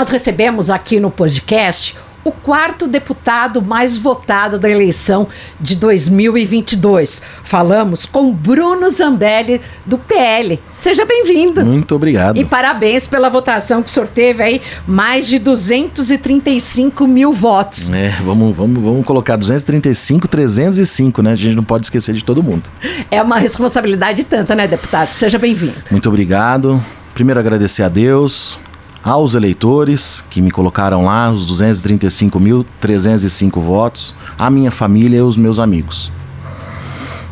nós 0.00 0.08
recebemos 0.08 0.70
aqui 0.70 0.98
no 0.98 1.10
podcast 1.10 1.94
o 2.24 2.32
quarto 2.32 2.88
deputado 2.88 3.60
mais 3.60 3.98
votado 3.98 4.58
da 4.58 4.66
eleição 4.66 5.28
de 5.60 5.76
2022. 5.76 7.20
Falamos 7.44 8.06
com 8.06 8.32
Bruno 8.32 8.88
Zambelli, 8.88 9.60
do 9.84 9.98
PL. 9.98 10.58
Seja 10.72 11.04
bem-vindo. 11.04 11.66
Muito 11.66 11.94
obrigado. 11.94 12.38
E 12.38 12.46
parabéns 12.46 13.06
pela 13.06 13.28
votação 13.28 13.82
que 13.82 13.90
o 13.90 13.92
senhor 13.92 14.08
teve 14.08 14.42
aí, 14.42 14.62
mais 14.86 15.28
de 15.28 15.38
235 15.38 17.06
mil 17.06 17.30
votos. 17.30 17.92
É, 17.92 18.08
vamos, 18.22 18.56
vamos, 18.56 18.82
vamos 18.82 19.04
colocar 19.04 19.36
235, 19.36 20.26
305, 20.28 21.20
né? 21.20 21.32
A 21.32 21.36
gente 21.36 21.54
não 21.54 21.64
pode 21.64 21.84
esquecer 21.84 22.14
de 22.14 22.24
todo 22.24 22.42
mundo. 22.42 22.70
É 23.10 23.20
uma 23.20 23.36
responsabilidade 23.36 24.24
tanta, 24.24 24.54
né, 24.54 24.66
deputado? 24.66 25.10
Seja 25.10 25.38
bem-vindo. 25.38 25.76
Muito 25.90 26.08
obrigado. 26.08 26.82
Primeiro 27.12 27.38
agradecer 27.38 27.82
a 27.82 27.88
Deus, 27.90 28.58
aos 29.02 29.34
eleitores 29.34 30.22
que 30.30 30.42
me 30.42 30.50
colocaram 30.50 31.04
lá, 31.04 31.30
os 31.30 31.46
235.305 31.50 33.60
votos, 33.60 34.14
a 34.38 34.50
minha 34.50 34.70
família 34.70 35.18
e 35.18 35.22
os 35.22 35.36
meus 35.36 35.58
amigos. 35.58 36.12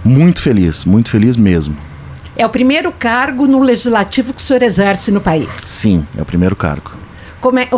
Muito 0.04 0.41
feliz, 0.41 0.84
muito 0.84 1.10
feliz 1.10 1.36
mesmo. 1.36 1.77
É 2.36 2.46
o 2.46 2.48
primeiro 2.48 2.92
cargo 2.92 3.46
no 3.46 3.60
legislativo 3.60 4.32
que 4.32 4.41
o 4.41 4.44
senhor 4.44 4.62
exerce 4.62 5.10
no 5.10 5.20
país? 5.20 5.54
Sim, 5.54 6.06
é 6.16 6.22
o 6.22 6.24
primeiro 6.24 6.54
cargo. 6.54 6.92
Como 7.41 7.58
é, 7.58 7.69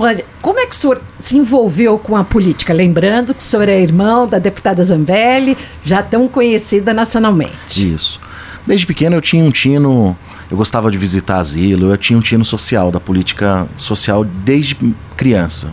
como 0.41 0.59
é 0.59 0.67
que 0.67 0.75
o 0.75 0.79
senhor 0.79 1.03
se 1.19 1.37
envolveu 1.37 1.99
com 1.99 2.17
a 2.17 2.25
política? 2.25 2.73
Lembrando 2.73 3.35
que 3.35 3.41
o 3.41 3.45
senhor 3.45 3.69
é 3.69 3.81
irmão 3.81 4.27
da 4.27 4.39
deputada 4.39 4.83
Zambelli, 4.83 5.57
já 5.85 6.03
tão 6.03 6.27
conhecida 6.29 6.95
nacionalmente. 6.95 7.93
Isso. 7.93 8.21
Desde 8.67 8.87
pequeno 8.87 9.17
eu 9.17 9.21
tinha 9.21 9.45
um 9.45 9.51
tino 9.51 10.17
eu 10.51 10.57
gostava 10.57 10.91
de 10.91 10.99
visitar 10.99 11.39
asilo, 11.39 11.91
eu 11.91 11.97
tinha 11.97 12.19
um 12.19 12.23
tino 12.23 12.45
social, 12.45 12.91
da 12.91 12.99
política 12.99 13.69
social 13.77 14.25
desde 14.25 14.77
criança. 15.17 15.73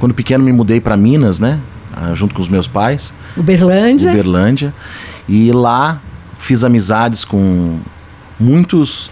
Quando 0.00 0.12
pequeno 0.12 0.42
me 0.42 0.52
mudei 0.52 0.80
para 0.80 0.96
Minas, 0.96 1.38
né? 1.38 1.60
Ah, 1.94 2.12
junto 2.14 2.34
com 2.34 2.42
os 2.42 2.48
meus 2.48 2.66
pais. 2.66 3.14
Uberlândia. 3.36 4.10
Uberlândia. 4.10 4.74
E 5.28 5.52
lá 5.52 6.00
fiz 6.38 6.64
amizades 6.64 7.24
com 7.24 7.78
muitos, 8.38 9.10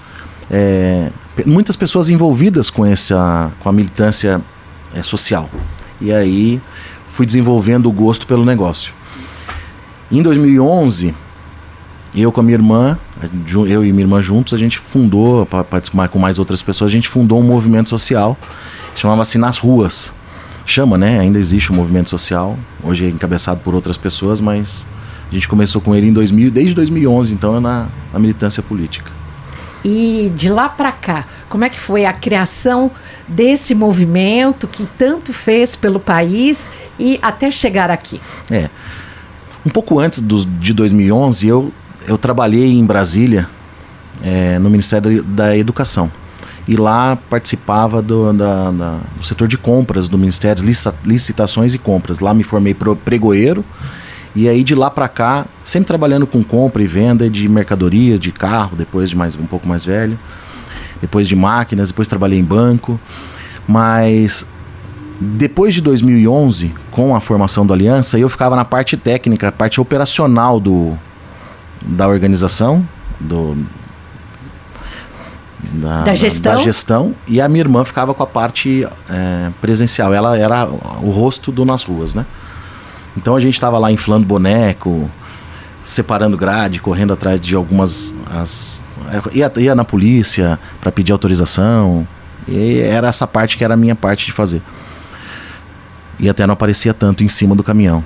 é, 0.50 1.10
muitas 1.44 1.76
pessoas 1.76 2.08
envolvidas 2.08 2.70
com 2.70 2.84
essa, 2.84 3.50
com 3.60 3.68
a 3.68 3.72
militância 3.72 4.40
é, 4.94 5.02
social. 5.02 5.48
E 6.00 6.12
aí 6.12 6.60
fui 7.06 7.26
desenvolvendo 7.26 7.88
o 7.88 7.92
gosto 7.92 8.26
pelo 8.26 8.44
negócio. 8.44 8.92
Em 10.10 10.22
2011 10.22 11.14
eu 12.14 12.32
com 12.32 12.40
a 12.40 12.42
minha 12.42 12.54
irmã, 12.54 12.98
eu 13.68 13.84
e 13.84 13.92
minha 13.92 14.04
irmã 14.04 14.20
juntos, 14.20 14.52
a 14.52 14.58
gente 14.58 14.78
fundou, 14.78 15.46
para 15.46 15.64
participar 15.64 16.08
com 16.08 16.18
mais 16.18 16.38
outras 16.38 16.62
pessoas, 16.62 16.90
a 16.90 16.92
gente 16.92 17.08
fundou 17.08 17.40
um 17.40 17.42
movimento 17.42 17.88
social, 17.88 18.36
chamava-se 18.94 19.38
Nas 19.38 19.58
Ruas. 19.58 20.12
Chama, 20.66 20.98
né? 20.98 21.20
Ainda 21.20 21.38
existe 21.38 21.70
o 21.70 21.74
um 21.74 21.76
movimento 21.76 22.10
social, 22.10 22.58
hoje 22.82 23.06
é 23.06 23.08
encabeçado 23.08 23.60
por 23.60 23.74
outras 23.74 23.96
pessoas, 23.96 24.40
mas 24.40 24.84
a 25.30 25.34
gente 25.34 25.48
começou 25.48 25.80
com 25.80 25.94
ele 25.94 26.08
em 26.08 26.12
2000, 26.12 26.50
desde 26.50 26.74
2011, 26.74 27.32
então, 27.32 27.60
na, 27.60 27.86
na 28.12 28.18
militância 28.18 28.62
política. 28.62 29.10
E 29.84 30.32
de 30.34 30.48
lá 30.48 30.68
para 30.68 30.90
cá, 30.90 31.24
como 31.48 31.64
é 31.64 31.68
que 31.68 31.78
foi 31.78 32.04
a 32.04 32.12
criação 32.12 32.90
desse 33.28 33.74
movimento 33.74 34.66
que 34.66 34.84
tanto 34.98 35.32
fez 35.32 35.76
pelo 35.76 36.00
país 36.00 36.72
e 36.98 37.18
até 37.22 37.50
chegar 37.52 37.88
aqui? 37.88 38.20
É. 38.50 38.68
Um 39.64 39.70
pouco 39.70 40.00
antes 40.00 40.20
do, 40.20 40.44
de 40.44 40.72
2011, 40.72 41.46
eu 41.46 41.72
eu 42.06 42.16
trabalhei 42.16 42.72
em 42.72 42.84
Brasília, 42.84 43.48
é, 44.22 44.58
no 44.58 44.70
Ministério 44.70 45.22
da 45.22 45.56
Educação. 45.56 46.10
E 46.68 46.74
lá 46.74 47.16
participava 47.30 48.02
do, 48.02 48.32
da, 48.32 48.70
da, 48.70 48.98
do 49.16 49.24
setor 49.24 49.46
de 49.46 49.56
compras 49.56 50.08
do 50.08 50.18
Ministério, 50.18 50.64
licitações 51.04 51.74
e 51.74 51.78
compras. 51.78 52.18
Lá 52.18 52.34
me 52.34 52.42
formei 52.42 52.74
pregoeiro. 53.04 53.64
E 54.34 54.48
aí 54.48 54.62
de 54.62 54.74
lá 54.74 54.90
para 54.90 55.08
cá, 55.08 55.46
sempre 55.64 55.86
trabalhando 55.86 56.26
com 56.26 56.42
compra 56.42 56.82
e 56.82 56.86
venda 56.86 57.30
de 57.30 57.48
mercadorias, 57.48 58.20
de 58.20 58.32
carro, 58.32 58.76
depois 58.76 59.08
de 59.08 59.16
mais 59.16 59.34
um 59.36 59.46
pouco 59.46 59.66
mais 59.66 59.84
velho, 59.84 60.18
depois 61.00 61.26
de 61.26 61.34
máquinas, 61.34 61.88
depois 61.88 62.06
trabalhei 62.06 62.38
em 62.38 62.44
banco. 62.44 63.00
Mas 63.66 64.44
depois 65.18 65.72
de 65.72 65.80
2011, 65.80 66.74
com 66.90 67.16
a 67.16 67.20
formação 67.20 67.64
do 67.64 67.72
Aliança, 67.72 68.18
eu 68.18 68.28
ficava 68.28 68.54
na 68.56 68.64
parte 68.64 68.96
técnica, 68.96 69.50
parte 69.50 69.80
operacional 69.80 70.60
do, 70.60 70.98
da 71.82 72.08
organização, 72.08 72.86
do, 73.20 73.56
da, 75.72 76.02
da, 76.02 76.14
gestão. 76.14 76.54
da, 76.54 76.60
gestão. 76.60 77.14
e 77.26 77.40
a 77.40 77.48
minha 77.48 77.62
irmã 77.62 77.84
ficava 77.84 78.14
com 78.14 78.22
a 78.22 78.26
parte 78.26 78.86
é, 79.08 79.50
presencial. 79.60 80.12
Ela 80.12 80.38
era 80.38 80.66
o 80.66 81.10
rosto 81.10 81.50
do 81.50 81.64
Nas 81.64 81.82
Ruas, 81.82 82.14
né? 82.14 82.26
Então 83.16 83.34
a 83.34 83.40
gente 83.40 83.54
estava 83.54 83.78
lá 83.78 83.90
inflando 83.90 84.26
boneco, 84.26 85.10
separando 85.82 86.36
grade, 86.36 86.80
correndo 86.80 87.12
atrás 87.12 87.40
de 87.40 87.54
algumas. 87.54 88.14
As, 88.30 88.84
ia, 89.32 89.50
ia 89.56 89.74
na 89.74 89.84
polícia 89.84 90.58
para 90.80 90.92
pedir 90.92 91.12
autorização. 91.12 92.06
E 92.46 92.80
era 92.80 93.08
essa 93.08 93.26
parte 93.26 93.56
que 93.56 93.64
era 93.64 93.74
a 93.74 93.76
minha 93.76 93.94
parte 93.94 94.26
de 94.26 94.32
fazer. 94.32 94.62
E 96.18 96.28
até 96.28 96.46
não 96.46 96.54
aparecia 96.54 96.94
tanto 96.94 97.24
em 97.24 97.28
cima 97.28 97.54
do 97.54 97.62
caminhão. 97.62 98.04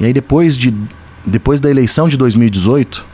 E 0.00 0.06
aí 0.06 0.12
depois 0.12 0.56
de 0.56 0.74
depois 1.24 1.60
da 1.60 1.70
eleição 1.70 2.08
de 2.08 2.16
2018, 2.16 3.04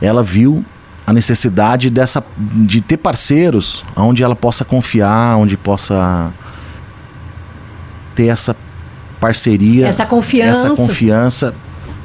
ela 0.00 0.22
viu 0.22 0.64
a 1.06 1.12
necessidade 1.12 1.88
dessa 1.88 2.24
de 2.36 2.80
ter 2.80 2.96
parceiros 2.96 3.84
onde 3.96 4.22
ela 4.22 4.34
possa 4.34 4.64
confiar, 4.64 5.36
onde 5.36 5.56
possa 5.56 6.32
ter 8.14 8.26
essa 8.26 8.56
parceria, 9.20 9.86
essa 9.86 10.04
confiança, 10.04 10.68
essa 10.68 10.76
confiança 10.76 11.54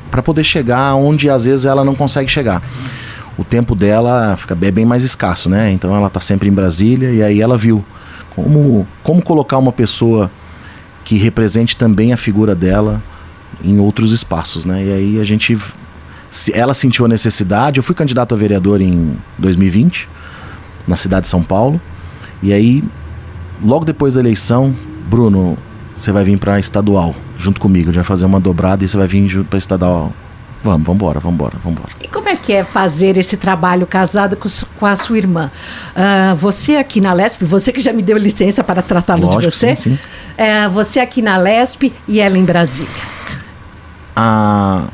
para 0.10 0.22
poder 0.22 0.44
chegar 0.44 0.94
onde 0.96 1.30
às 1.30 1.46
vezes 1.46 1.66
ela 1.66 1.84
não 1.84 1.96
consegue 1.96 2.30
chegar. 2.30 2.62
O 3.38 3.44
tempo 3.44 3.74
dela 3.74 4.36
fica 4.38 4.54
bem, 4.54 4.86
mais 4.86 5.04
escasso, 5.04 5.50
né? 5.50 5.72
Então 5.72 5.96
ela 5.96 6.08
está 6.08 6.20
sempre 6.20 6.50
em 6.50 6.52
Brasília 6.52 7.12
e 7.12 7.24
aí 7.24 7.42
ela 7.42 7.58
viu 7.58 7.84
como 8.36 8.88
como 9.02 9.22
colocar 9.22 9.58
uma 9.58 9.72
pessoa 9.72 10.30
que 11.04 11.18
represente 11.18 11.76
também 11.76 12.14
a 12.14 12.18
figura 12.18 12.54
dela 12.54 13.02
em 13.64 13.80
outros 13.80 14.12
espaços, 14.12 14.66
né? 14.66 14.84
E 14.84 14.92
aí 14.92 15.20
a 15.20 15.24
gente 15.24 15.58
ela 16.54 16.74
sentiu 16.74 17.06
a 17.06 17.08
necessidade. 17.08 17.78
Eu 17.78 17.84
fui 17.84 17.94
candidato 17.94 18.34
a 18.34 18.38
vereador 18.38 18.82
em 18.82 19.18
2020 19.38 20.08
na 20.88 20.96
cidade 20.96 21.24
de 21.24 21.28
São 21.28 21.44
Paulo. 21.44 21.80
E 22.42 22.54
aí 22.54 22.84
logo 23.64 23.86
depois 23.86 24.14
da 24.16 24.20
eleição, 24.20 24.76
Bruno, 25.10 25.58
você 25.98 26.12
vai 26.12 26.24
vir 26.24 26.38
para 26.38 26.60
estadual 26.60 27.16
junto 27.38 27.60
comigo. 27.60 27.90
A 27.90 27.94
gente 27.94 27.96
vai 27.96 28.04
fazer 28.04 28.26
uma 28.26 28.40
dobrada 28.40 28.84
e 28.84 28.88
você 28.88 28.98
vai 28.98 29.08
vir 29.08 29.44
para 29.46 29.60
estadual. 29.60 30.14
Vamos, 30.64 30.86
vamos 30.86 31.02
embora, 31.02 31.20
vamos 31.20 31.36
embora, 31.36 31.58
vamos 31.64 31.80
embora. 31.80 31.94
E 32.04 32.08
como 32.08 32.30
é 32.30 32.36
que 32.36 32.54
é 32.54 32.64
fazer 32.64 33.18
esse 33.18 33.36
trabalho 33.36 33.88
casado 33.88 34.38
com, 34.38 34.48
com 34.80 34.86
a 34.86 34.96
sua 34.96 35.18
irmã? 35.18 35.52
Uh, 35.96 36.36
você 36.36 36.76
aqui 36.76 37.02
na 37.02 37.14
LESP, 37.14 37.44
você 37.46 37.72
que 37.72 37.82
já 37.82 37.92
me 37.92 38.04
deu 38.04 38.16
licença 38.16 38.64
para 38.64 38.84
tratá-lo 38.84 39.28
de 39.28 39.46
você, 39.46 39.76
sim, 39.76 39.98
sim. 39.98 40.00
Uh, 40.38 40.70
você 40.70 41.00
aqui 41.00 41.20
na 41.20 41.36
LESP 41.38 41.92
e 42.08 42.20
ela 42.20 42.38
em 42.38 42.46
Brasília 42.46 43.21
a, 44.16 44.88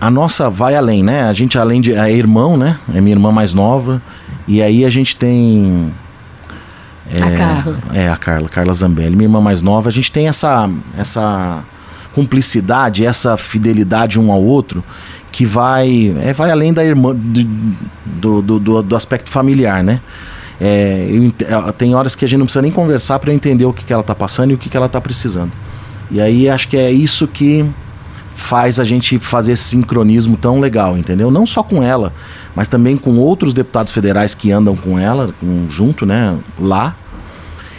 a 0.00 0.10
nossa 0.10 0.48
vai 0.48 0.74
além, 0.74 1.02
né? 1.02 1.24
A 1.24 1.32
gente, 1.32 1.58
além 1.58 1.80
de. 1.80 1.92
É 1.92 2.12
irmão, 2.12 2.56
né? 2.56 2.78
É 2.94 3.00
minha 3.00 3.14
irmã 3.14 3.30
mais 3.30 3.52
nova. 3.52 4.00
E 4.48 4.62
aí 4.62 4.84
a 4.84 4.90
gente 4.90 5.16
tem. 5.16 5.92
É, 7.12 7.22
a 7.22 7.36
Carla. 7.36 7.78
É, 7.92 8.08
a 8.08 8.16
Carla, 8.16 8.48
Carla 8.48 8.74
Zambelli, 8.74 9.16
minha 9.16 9.26
irmã 9.26 9.40
mais 9.40 9.62
nova. 9.62 9.88
A 9.88 9.92
gente 9.92 10.10
tem 10.10 10.28
essa, 10.28 10.70
essa 10.96 11.62
cumplicidade, 12.14 13.04
essa 13.04 13.36
fidelidade 13.36 14.18
um 14.18 14.32
ao 14.32 14.42
outro 14.42 14.82
que 15.30 15.46
vai, 15.46 16.14
é, 16.20 16.32
vai 16.32 16.50
além 16.50 16.72
da 16.72 16.84
irmã, 16.84 17.14
do, 17.14 18.42
do, 18.42 18.58
do, 18.58 18.82
do 18.82 18.96
aspecto 18.96 19.30
familiar, 19.30 19.82
né? 19.82 20.00
É, 20.60 21.08
eu, 21.10 21.72
tem 21.72 21.94
horas 21.94 22.14
que 22.14 22.24
a 22.24 22.28
gente 22.28 22.38
não 22.38 22.46
precisa 22.46 22.62
nem 22.62 22.70
conversar 22.70 23.18
para 23.18 23.30
eu 23.30 23.34
entender 23.34 23.64
o 23.64 23.72
que, 23.72 23.84
que 23.84 23.92
ela 23.92 24.02
tá 24.02 24.14
passando 24.14 24.50
e 24.50 24.54
o 24.54 24.58
que, 24.58 24.68
que 24.68 24.76
ela 24.76 24.88
tá 24.88 25.00
precisando. 25.00 25.52
E 26.10 26.20
aí 26.20 26.48
acho 26.48 26.68
que 26.68 26.76
é 26.76 26.90
isso 26.90 27.26
que 27.26 27.64
faz 28.40 28.80
a 28.80 28.84
gente 28.84 29.18
fazer 29.18 29.52
esse 29.52 29.64
sincronismo 29.64 30.36
tão 30.36 30.58
legal, 30.58 30.96
entendeu? 30.96 31.30
Não 31.30 31.46
só 31.46 31.62
com 31.62 31.82
ela, 31.82 32.12
mas 32.56 32.66
também 32.66 32.96
com 32.96 33.16
outros 33.16 33.54
deputados 33.54 33.92
federais 33.92 34.34
que 34.34 34.50
andam 34.50 34.74
com 34.74 34.98
ela, 34.98 35.32
com, 35.38 35.68
junto, 35.70 36.04
né, 36.06 36.36
lá. 36.58 36.96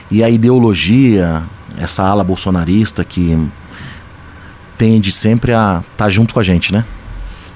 E 0.10 0.24
a 0.24 0.30
ideologia, 0.30 1.44
essa 1.78 2.04
ala 2.04 2.24
bolsonarista 2.24 3.04
que 3.04 3.38
tende 4.78 5.12
sempre 5.12 5.52
a 5.52 5.84
estar 5.92 6.06
tá 6.06 6.10
junto 6.10 6.34
com 6.34 6.40
a 6.40 6.44
gente, 6.44 6.72
né? 6.72 6.86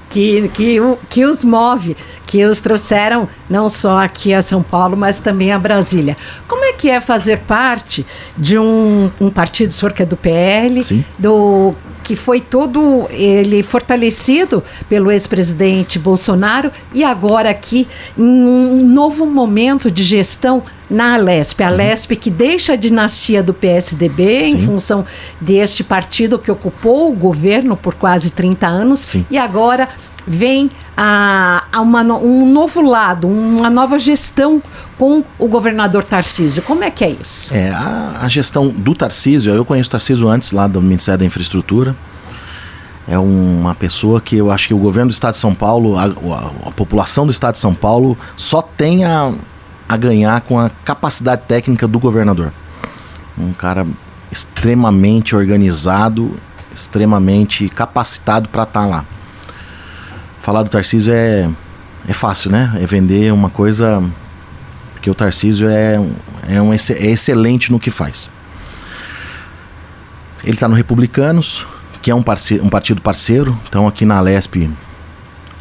Que, 0.08 0.48
que, 0.48 0.78
que 1.10 1.24
os 1.24 1.42
move, 1.42 1.96
que 2.26 2.44
os 2.44 2.60
trouxeram 2.60 3.28
não 3.50 3.68
só 3.68 4.02
aqui 4.02 4.32
a 4.32 4.40
São 4.40 4.62
Paulo, 4.62 4.96
mas 4.96 5.20
também 5.20 5.52
a 5.52 5.58
Brasília. 5.58 6.16
Como 6.46 6.64
é 6.64 6.72
que 6.72 6.88
é 6.88 7.00
fazer 7.00 7.40
parte 7.40 8.06
de 8.36 8.58
um, 8.58 9.10
um 9.20 9.30
partido, 9.30 9.70
o 9.70 9.72
senhor 9.72 9.92
que 9.92 10.02
é 10.02 10.06
do 10.06 10.16
PL, 10.16 10.82
Sim. 10.84 11.04
do 11.18 11.74
que 12.06 12.14
foi 12.14 12.40
todo 12.40 13.08
ele 13.10 13.64
fortalecido 13.64 14.62
pelo 14.88 15.10
ex-presidente 15.10 15.98
Bolsonaro 15.98 16.70
e 16.94 17.02
agora 17.02 17.50
aqui 17.50 17.88
em 18.16 18.22
um 18.22 18.86
novo 18.86 19.26
momento 19.26 19.90
de 19.90 20.04
gestão 20.04 20.62
na 20.88 21.14
Alesp. 21.14 21.60
A 21.62 21.68
Alesp 21.68 22.12
que 22.16 22.30
deixa 22.30 22.74
a 22.74 22.76
dinastia 22.76 23.42
do 23.42 23.52
PSDB 23.52 24.48
Sim. 24.48 24.56
em 24.56 24.64
função 24.64 25.04
deste 25.40 25.82
partido 25.82 26.38
que 26.38 26.50
ocupou 26.50 27.10
o 27.10 27.14
governo 27.14 27.76
por 27.76 27.94
quase 27.94 28.30
30 28.32 28.66
anos 28.66 29.00
Sim. 29.00 29.26
e 29.30 29.38
agora 29.38 29.88
vem 30.26 30.68
a, 30.96 31.64
a 31.72 31.80
uma, 31.80 32.02
um 32.02 32.50
novo 32.50 32.80
lado, 32.82 33.28
uma 33.28 33.70
nova 33.70 33.98
gestão 33.98 34.62
com 34.98 35.22
o 35.38 35.46
governador 35.46 36.02
Tarcísio. 36.02 36.62
Como 36.62 36.82
é 36.82 36.90
que 36.90 37.04
é 37.04 37.10
isso? 37.10 37.54
É, 37.54 37.70
a, 37.70 38.18
a 38.22 38.28
gestão 38.28 38.68
do 38.68 38.94
Tarcísio, 38.94 39.52
eu 39.52 39.64
conheço 39.64 39.88
o 39.88 39.92
Tarcísio 39.92 40.28
antes 40.28 40.50
lá 40.52 40.66
do 40.66 40.80
Ministério 40.80 41.20
da 41.20 41.24
Infraestrutura. 41.24 41.94
É 43.06 43.16
uma 43.16 43.72
pessoa 43.74 44.20
que 44.20 44.36
eu 44.36 44.50
acho 44.50 44.66
que 44.66 44.74
o 44.74 44.78
governo 44.78 45.10
do 45.10 45.14
Estado 45.14 45.34
de 45.34 45.38
São 45.38 45.54
Paulo, 45.54 45.96
a, 45.96 46.06
a, 46.06 46.68
a 46.68 46.72
população 46.72 47.24
do 47.24 47.30
Estado 47.30 47.54
de 47.54 47.60
São 47.60 47.72
Paulo, 47.72 48.18
só 48.36 48.60
tem 48.60 49.04
a, 49.04 49.32
a 49.88 49.96
ganhar 49.96 50.40
com 50.42 50.58
a 50.58 50.70
capacidade 50.84 51.42
técnica 51.42 51.86
do 51.86 51.98
governador. 51.98 52.52
Um 53.38 53.52
cara 53.52 53.86
extremamente 54.30 55.36
organizado, 55.36 56.38
extremamente 56.74 57.68
capacitado 57.68 58.48
para 58.48 58.64
estar 58.64 58.80
tá 58.80 58.86
lá 58.86 59.04
falar 60.46 60.62
do 60.62 60.70
Tarcísio 60.70 61.12
é, 61.12 61.50
é 62.06 62.12
fácil, 62.12 62.52
né? 62.52 62.72
É 62.80 62.86
vender 62.86 63.32
uma 63.32 63.50
coisa. 63.50 64.00
Porque 64.92 65.10
o 65.10 65.14
Tarcísio 65.14 65.68
é, 65.68 66.00
é, 66.48 66.62
um, 66.62 66.72
é 66.72 66.76
excelente 66.76 67.72
no 67.72 67.80
que 67.80 67.90
faz. 67.90 68.30
Ele 70.44 70.54
está 70.54 70.68
no 70.68 70.76
Republicanos, 70.76 71.66
que 72.00 72.12
é 72.12 72.14
um, 72.14 72.22
parce 72.22 72.60
um 72.60 72.68
partido 72.68 73.02
parceiro. 73.02 73.58
Então 73.68 73.88
aqui 73.88 74.04
na 74.04 74.20
Lesp, 74.20 74.70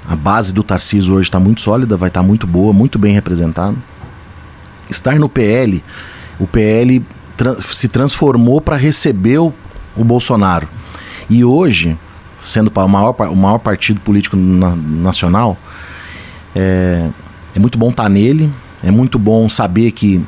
a 0.08 0.16
base 0.16 0.54
do 0.54 0.62
Tarcísio 0.62 1.16
hoje 1.16 1.30
está 1.30 1.40
muito 1.40 1.62
sólida, 1.62 1.98
vai 1.98 2.10
estar 2.10 2.22
tá 2.22 2.28
muito 2.28 2.46
boa, 2.46 2.72
muito 2.72 3.00
bem 3.00 3.12
representado. 3.12 3.76
Estar 4.90 5.20
no 5.20 5.30
PL, 5.30 5.84
o 6.40 6.48
PL 6.48 7.06
tra 7.36 7.56
se 7.62 7.88
transformou 7.88 8.62
para 8.62 8.76
receber 8.76 9.40
o, 9.40 9.54
o 9.96 10.04
Bolsonaro. 10.04 10.68
E 11.30 11.44
hoje 11.44 11.98
sendo 12.46 12.72
o 12.74 12.88
maior, 12.88 13.16
o 13.20 13.36
maior 13.36 13.58
partido 13.58 14.00
político 14.00 14.38
na, 14.38 14.76
nacional, 14.76 15.58
é, 16.56 17.10
é 17.56 17.60
muito 17.60 17.78
bom 17.78 17.90
estar 17.90 18.04
tá 18.04 18.10
nele, 18.10 18.52
é 18.84 18.92
muito 18.92 19.18
bom 19.18 19.50
saber 19.50 19.92
que 19.92 20.24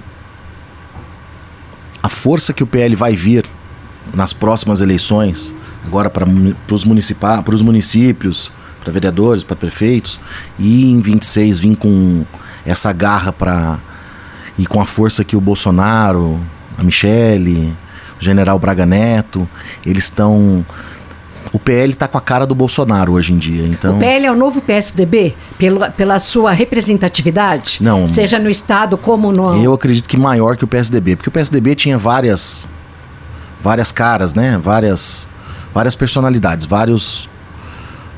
a 2.02 2.10
força 2.10 2.54
que 2.54 2.64
o 2.64 2.68
PL 2.68 2.96
vai 2.96 3.16
vir 3.16 3.46
nas 4.14 4.34
próximas 4.34 4.82
eleições, 4.82 5.54
agora 5.86 6.10
para 6.10 6.26
os 6.72 6.84
municípios, 7.62 8.52
para 8.82 8.92
vereadores, 8.92 9.44
para 9.44 9.56
prefeitos, 9.56 10.20
e 10.58 10.90
em 10.90 11.00
26 11.00 11.60
vir 11.60 11.76
com 11.76 12.26
essa 12.66 12.92
garra 12.92 13.32
para 13.32 13.80
e 14.58 14.66
com 14.66 14.82
a 14.82 14.86
força 14.86 15.24
que 15.24 15.36
o 15.36 15.42
Bolsonaro, 15.42 16.40
a 16.78 16.84
Michele, 16.84 17.76
o 18.20 18.24
general 18.24 18.58
Braga 18.58 18.86
Neto, 18.86 19.48
eles 19.86 20.06
estão 20.06 20.66
o 21.52 21.60
PL 21.60 21.94
está 21.94 22.08
com 22.08 22.18
a 22.18 22.22
cara 22.22 22.46
do 22.46 22.54
Bolsonaro 22.54 23.14
hoje 23.14 23.34
em 23.34 23.38
dia. 23.38 23.66
Então... 23.66 23.96
O 23.96 24.00
PL 24.00 24.26
é 24.26 24.32
o 24.32 24.36
novo 24.36 24.62
PSDB? 24.62 25.36
Pelo, 25.58 25.92
pela 25.92 26.20
sua 26.20 26.52
representatividade? 26.52 27.80
Não. 27.82 28.06
Seja 28.06 28.40
no 28.40 28.50
Estado 28.50 28.98
como 28.98 29.32
no. 29.32 29.56
Eu 29.64 29.74
acredito 29.74 30.08
que 30.08 30.18
maior 30.18 30.58
que 30.58 30.64
o 30.64 30.68
PSDB. 30.68 31.16
Porque 31.16 31.30
o 31.30 31.32
PSDB 31.32 31.76
tinha 31.76 31.98
várias. 31.98 32.68
várias 33.62 33.92
caras, 33.92 34.34
né? 34.34 34.60
Várias. 34.62 35.30
várias 35.74 35.96
personalidades, 35.96 36.66
vários. 36.66 37.30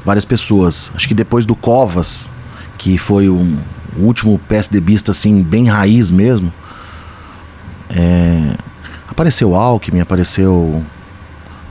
várias 0.03 0.25
pessoas. 0.25 0.91
Acho 0.95 1.07
que 1.07 1.13
depois 1.13 1.45
do 1.45 1.56
Covas, 1.56 2.31
que 2.77 2.97
foi 2.97 3.30
o 4.00 4.06
último 4.06 4.40
PSDBista, 4.48 5.12
assim, 5.12 5.42
bem 5.42 5.68
raiz 5.68 6.10
mesmo. 6.10 6.51
É, 7.90 8.56
apareceu 9.07 9.56
Alckmin, 9.56 10.00
apareceu 10.00 10.54
o 10.54 10.86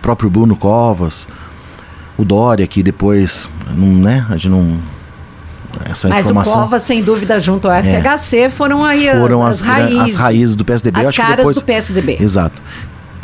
próprio 0.02 0.28
Bruno 0.28 0.56
Covas 0.56 1.28
o 2.18 2.24
Dória, 2.24 2.66
que 2.66 2.82
depois, 2.82 3.48
não, 3.72 3.86
né, 3.86 4.26
a 4.28 4.32
gente 4.32 4.48
não... 4.48 4.76
Essa 5.84 6.08
Mas 6.08 6.26
informação, 6.26 6.54
o 6.54 6.62
Cova, 6.62 6.78
sem 6.80 7.04
dúvida, 7.04 7.38
junto 7.38 7.70
ao 7.70 7.76
FHC, 7.76 8.38
é, 8.38 8.48
foram 8.48 8.84
aí 8.84 9.08
foram 9.10 9.46
as, 9.46 9.60
as, 9.60 9.68
raízes. 9.68 10.00
As 10.00 10.14
raízes 10.14 10.56
do 10.56 10.64
PSDB. 10.64 11.06
As 11.06 11.16
caras 11.16 11.36
depois, 11.36 11.56
do 11.56 11.62
PSDB. 11.62 12.18
Exato. 12.20 12.60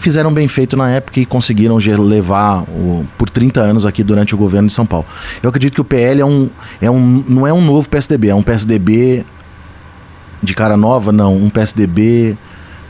Fizeram 0.04 0.30
bem 0.30 0.46
feito 0.46 0.76
na 0.76 0.90
época 0.90 1.18
e 1.18 1.24
conseguiram 1.24 1.76
levar 1.78 2.60
o, 2.64 3.06
por 3.16 3.30
30 3.30 3.58
anos 3.58 3.86
aqui 3.86 4.04
durante 4.04 4.34
o 4.34 4.36
governo 4.36 4.68
de 4.68 4.74
São 4.74 4.84
Paulo. 4.84 5.06
Eu 5.42 5.48
acredito 5.48 5.72
que 5.72 5.80
o 5.80 5.84
PL 5.84 6.20
é 6.20 6.26
um, 6.26 6.50
é 6.78 6.90
um, 6.90 7.24
não 7.26 7.46
é 7.46 7.52
um 7.54 7.64
novo 7.64 7.88
PSDB, 7.88 8.28
é 8.28 8.34
um 8.34 8.42
PSDB 8.42 9.24
de 10.42 10.52
cara 10.52 10.76
nova, 10.76 11.10
não. 11.10 11.34
Um 11.34 11.48
PSDB 11.48 12.36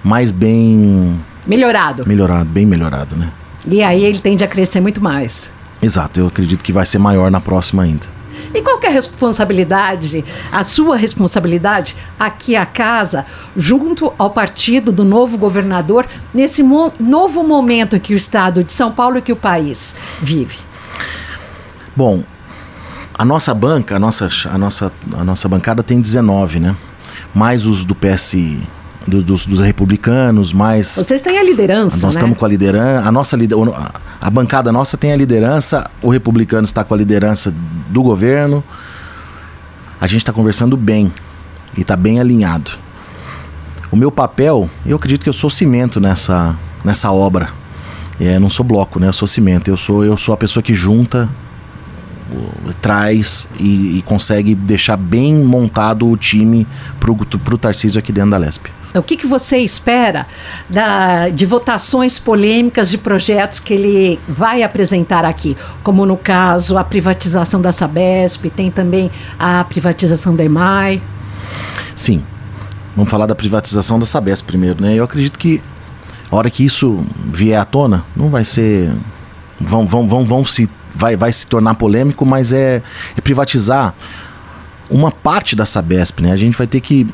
mais 0.03 0.33
bem... 0.33 1.21
Melhorado. 1.47 2.05
Melhorado, 2.05 2.49
bem 2.49 2.67
melhorado, 2.67 3.15
né? 3.15 3.31
E 3.65 3.81
aí 3.81 4.05
ele 4.05 4.19
tende 4.19 4.43
a 4.43 4.49
crescer 4.49 4.81
muito 4.81 5.01
mais. 5.01 5.53
Exato, 5.81 6.19
eu 6.19 6.27
acredito 6.27 6.65
que 6.65 6.73
vai 6.73 6.85
ser 6.85 6.99
maior 6.99 7.31
na 7.31 7.41
próxima 7.41 7.85
ainda. 7.85 8.09
E 8.55 8.63
qual 8.63 8.81
é 8.83 8.87
a 8.87 8.91
responsabilidade, 8.91 10.25
a 10.51 10.63
sua 10.63 10.97
responsabilidade 10.97 11.97
aqui 12.19 12.57
a 12.57 12.67
casa, 12.67 13.27
junto 13.57 14.13
ao 14.19 14.31
partido 14.31 14.93
do 14.93 15.05
novo 15.05 15.37
governador, 15.39 16.07
nesse 16.33 16.63
mo 16.63 16.93
novo 16.99 17.43
momento 17.43 17.97
em 17.97 18.01
que 18.01 18.15
o 18.15 18.17
estado 18.17 18.63
de 18.63 18.73
São 18.73 18.93
Paulo 18.93 19.19
e 19.19 19.23
que 19.23 19.33
o 19.33 19.37
país 19.37 19.95
vive? 20.21 20.59
Bom, 21.97 22.25
a 23.17 23.25
nossa 23.25 23.55
banca, 23.55 23.97
a 23.97 23.99
nossa, 23.99 24.29
a 24.51 24.59
nossa, 24.59 24.93
a 25.17 25.25
nossa 25.25 25.49
bancada 25.49 25.83
tem 25.83 26.01
19, 26.01 26.59
né? 26.59 26.77
Mais 27.33 27.67
os 27.67 27.85
do 27.85 27.95
PS 27.95 28.35
do, 29.07 29.23
dos, 29.23 29.47
dos, 29.47 29.61
republicanos, 29.61 30.53
mais. 30.53 30.97
Vocês 30.97 31.23
têm 31.23 31.39
a 31.39 31.43
liderança. 31.43 31.97
Nós 31.97 32.15
né? 32.15 32.19
estamos 32.19 32.39
com 32.39 32.45
a 32.45 32.49
liderança. 32.49 33.09
A 33.09 33.13
nossa 33.13 33.37
a 34.21 34.31
bancada 34.31 34.73
nossa 34.73 34.97
tem 34.97 35.13
a 35.13 35.17
liderança, 35.17 35.89
o 36.03 36.09
republicano 36.09 36.65
está 36.65 36.83
com 36.83 36.95
a 36.95 36.97
liderança 36.97 37.55
do 37.95 38.03
governo. 38.03 38.63
A 40.01 40.07
gente 40.07 40.19
está 40.19 40.33
conversando 40.33 40.77
bem 40.77 41.13
e 41.77 41.81
está 41.81 41.97
bem 41.97 42.21
alinhado. 42.21 42.73
O 43.91 43.97
meu 43.97 44.11
papel, 44.11 44.69
eu 44.85 44.97
acredito 44.97 45.23
que 45.23 45.29
eu 45.29 45.33
sou 45.33 45.49
cimento 45.49 46.01
nessa, 46.01 46.57
nessa 46.85 47.13
obra. 47.13 47.51
É, 48.21 48.39
não 48.39 48.51
sou 48.51 48.67
bloco, 48.67 48.99
né? 48.99 49.07
Eu 49.07 49.13
sou 49.13 49.29
cimento. 49.29 49.69
Eu 49.69 49.77
sou, 49.77 50.05
eu 50.05 50.19
sou 50.19 50.35
a 50.35 50.37
pessoa 50.37 50.63
que 50.63 50.75
junta, 50.75 51.31
traz 52.81 53.49
e, 53.59 53.99
e 53.99 54.03
consegue 54.03 54.55
deixar 54.55 54.97
bem 54.97 55.35
montado 55.35 56.09
o 56.09 56.17
time 56.17 56.67
para 56.99 57.11
o 57.55 57.59
Tarcísio 57.59 57.99
aqui 57.99 58.13
dentro 58.13 58.31
da 58.31 58.39
Lesp. 58.39 58.67
O 58.95 59.03
que, 59.03 59.17
que 59.17 59.27
você 59.27 59.59
espera 59.59 60.25
da, 60.71 61.29
de 61.29 61.45
votações 61.45 62.17
polêmicas 62.17 62.89
de 62.89 62.97
projetos 62.97 63.59
que 63.59 63.75
ele 63.75 64.21
vai 64.29 64.63
apresentar 64.63 65.25
aqui? 65.25 65.57
Como 65.83 66.07
no 66.07 66.17
caso 66.17 66.79
a 66.79 66.85
privatização 66.85 67.61
da 67.61 67.73
Sabesp, 67.73 68.47
tem 68.51 68.71
também 68.71 69.11
a 69.37 69.65
privatização 69.65 70.37
da 70.37 70.45
EMAI. 70.45 71.03
Sim. 71.97 72.23
Vamos 72.95 73.11
falar 73.11 73.27
da 73.27 73.35
privatização 73.35 73.99
da 73.99 74.07
Sabesp 74.07 74.47
primeiro, 74.47 74.81
né? 74.81 74.95
Eu 74.95 75.03
acredito 75.03 75.41
que 75.41 75.61
a 76.31 76.37
hora 76.37 76.51
que 76.51 76.65
isso 76.65 77.05
vier 77.27 77.61
à 77.61 77.65
tona, 77.65 78.05
não 78.17 78.29
vai 78.29 78.45
ser. 78.45 78.93
Vão, 79.61 79.87
vão, 79.87 80.09
vão, 80.09 80.25
vão 80.25 80.45
se. 80.45 80.69
Vai, 80.95 81.17
vai 81.17 81.33
se 81.33 81.47
tornar 81.47 81.75
polêmico, 81.75 82.25
mas 82.25 82.53
é, 82.53 82.83
é 83.17 83.21
privatizar 83.21 83.95
uma 84.89 85.11
parte 85.11 85.57
da 85.57 85.67
Sabesp, 85.67 86.21
né? 86.21 86.33
A 86.33 86.37
gente 86.37 86.57
vai 86.57 86.67
ter 86.67 86.81
que 86.81 87.07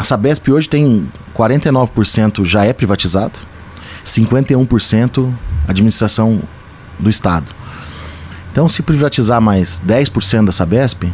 a 0.00 0.02
Sabesp 0.02 0.50
hoje 0.50 0.66
tem 0.66 1.06
49% 1.36 2.44
já 2.46 2.64
é 2.64 2.72
privatizado, 2.72 3.38
51% 4.02 5.30
administração 5.68 6.40
do 6.98 7.10
Estado. 7.10 7.52
Então, 8.50 8.66
se 8.66 8.82
privatizar 8.82 9.42
mais 9.42 9.80
10% 9.86 10.46
da 10.46 10.52
Sabesp, 10.52 11.04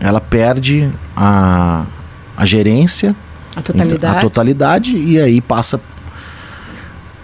ela 0.00 0.20
perde 0.20 0.90
a, 1.16 1.86
a 2.36 2.44
gerência, 2.44 3.14
a 3.54 3.62
totalidade. 3.62 4.16
a 4.16 4.20
totalidade 4.20 4.96
e 4.96 5.20
aí 5.20 5.40
passa. 5.40 5.80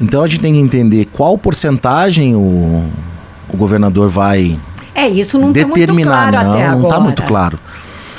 Então 0.00 0.22
a 0.22 0.28
gente 0.28 0.40
tem 0.40 0.54
que 0.54 0.60
entender 0.60 1.06
qual 1.06 1.36
porcentagem 1.36 2.36
o, 2.36 2.88
o 3.52 3.56
governador 3.56 4.08
vai 4.08 4.58
é, 4.94 5.08
isso 5.08 5.38
não 5.38 5.52
determinar. 5.52 6.32
Tá 6.32 6.42
muito 6.42 6.52
claro 6.52 6.78
não, 6.78 6.82
está 6.82 7.00
muito 7.00 7.22
claro. 7.22 7.58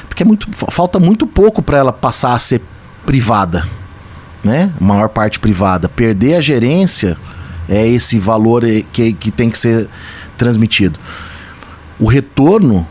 Porque 0.08 0.24
é 0.24 0.26
muito, 0.26 0.48
falta 0.70 1.00
muito 1.00 1.28
pouco 1.28 1.62
para 1.62 1.78
ela 1.78 1.94
passar 1.94 2.34
a 2.34 2.40
ser 2.40 2.62
privada, 3.06 3.64
né? 4.44 4.74
Maior 4.80 5.10
parte 5.10 5.40
privada. 5.40 5.88
Perder 5.88 6.36
a 6.36 6.42
gerência 6.42 7.18
é 7.70 7.88
esse 7.88 8.20
valor 8.20 8.64
que, 8.92 9.14
que 9.14 9.32
tem 9.32 9.50
que 9.50 9.58
ser 9.58 9.88
transmitido. 10.38 11.00
O 12.00 12.08
retorno 12.08 12.86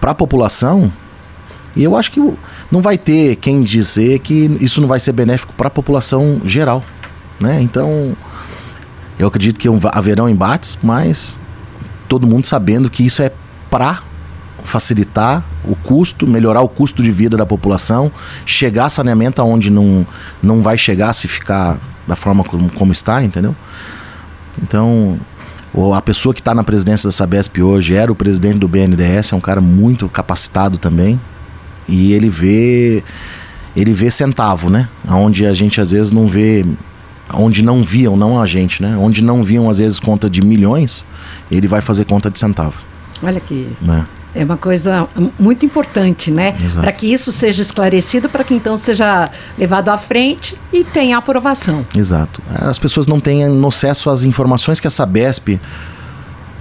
para 0.00 0.10
a 0.10 0.14
população, 0.14 0.92
e 1.74 1.82
eu 1.82 1.96
acho 1.96 2.10
que 2.10 2.20
não 2.70 2.80
vai 2.80 2.98
ter 2.98 3.36
quem 3.36 3.62
dizer 3.62 4.18
que 4.18 4.56
isso 4.60 4.80
não 4.80 4.88
vai 4.88 5.00
ser 5.00 5.12
benéfico 5.12 5.52
para 5.54 5.68
a 5.68 5.70
população 5.70 6.42
geral, 6.44 6.84
né? 7.40 7.62
Então, 7.62 8.16
eu 9.18 9.28
acredito 9.28 9.58
que 9.58 9.68
haverão 9.92 10.28
embates, 10.28 10.78
mas 10.82 11.38
todo 12.06 12.26
mundo 12.26 12.46
sabendo 12.46 12.88
que 12.90 13.04
isso 13.04 13.22
é 13.22 13.32
para 13.70 14.02
facilitar 14.64 15.44
o 15.64 15.76
custo, 15.76 16.26
melhorar 16.26 16.60
o 16.60 16.68
custo 16.68 17.02
de 17.02 17.10
vida 17.10 17.36
da 17.36 17.46
população, 17.46 18.10
chegar 18.44 18.90
saneamento 18.90 19.40
aonde 19.40 19.70
não, 19.70 20.06
não 20.42 20.62
vai 20.62 20.76
chegar 20.76 21.12
se 21.12 21.28
ficar 21.28 21.78
da 22.06 22.16
forma 22.16 22.44
como, 22.44 22.70
como 22.70 22.92
está, 22.92 23.22
entendeu? 23.22 23.54
Então, 24.62 25.18
a 25.94 26.00
pessoa 26.02 26.34
que 26.34 26.40
está 26.40 26.54
na 26.54 26.64
presidência 26.64 27.06
da 27.06 27.12
Sabesp 27.12 27.62
hoje 27.62 27.94
era 27.94 28.10
o 28.10 28.14
presidente 28.14 28.58
do 28.58 28.68
BNDES, 28.68 29.32
é 29.32 29.36
um 29.36 29.40
cara 29.40 29.60
muito 29.60 30.08
capacitado 30.08 30.78
também, 30.78 31.20
e 31.88 32.12
ele 32.12 32.28
vê 32.28 33.02
ele 33.76 33.92
vê 33.92 34.10
centavo, 34.10 34.70
né? 34.70 34.88
Onde 35.06 35.44
a 35.44 35.52
gente 35.52 35.80
às 35.80 35.90
vezes 35.90 36.10
não 36.10 36.26
vê 36.26 36.64
onde 37.32 37.62
não 37.62 37.82
viam, 37.82 38.16
não 38.16 38.40
a 38.40 38.46
gente, 38.46 38.82
né? 38.82 38.96
Onde 38.96 39.22
não 39.22 39.42
viam 39.42 39.68
às 39.68 39.78
vezes 39.78 39.98
conta 39.98 40.28
de 40.28 40.42
milhões, 40.42 41.04
ele 41.50 41.66
vai 41.66 41.80
fazer 41.80 42.04
conta 42.04 42.30
de 42.30 42.38
centavo. 42.38 42.74
Olha 43.22 43.40
que 43.40 43.68
né? 43.80 44.04
é 44.36 44.44
uma 44.44 44.56
coisa 44.56 45.08
muito 45.38 45.64
importante, 45.64 46.30
né? 46.30 46.54
Para 46.74 46.92
que 46.92 47.10
isso 47.10 47.32
seja 47.32 47.62
esclarecido, 47.62 48.28
para 48.28 48.44
que 48.44 48.54
então 48.54 48.76
seja 48.76 49.30
levado 49.56 49.88
à 49.88 49.96
frente 49.96 50.56
e 50.72 50.84
tenha 50.84 51.16
aprovação. 51.16 51.86
Exato. 51.96 52.42
As 52.50 52.78
pessoas 52.78 53.06
não 53.06 53.18
têm 53.18 53.42
acesso 53.66 54.10
às 54.10 54.24
informações 54.24 54.78
que 54.78 54.86
a 54.86 54.90
Sabesp 54.90 55.58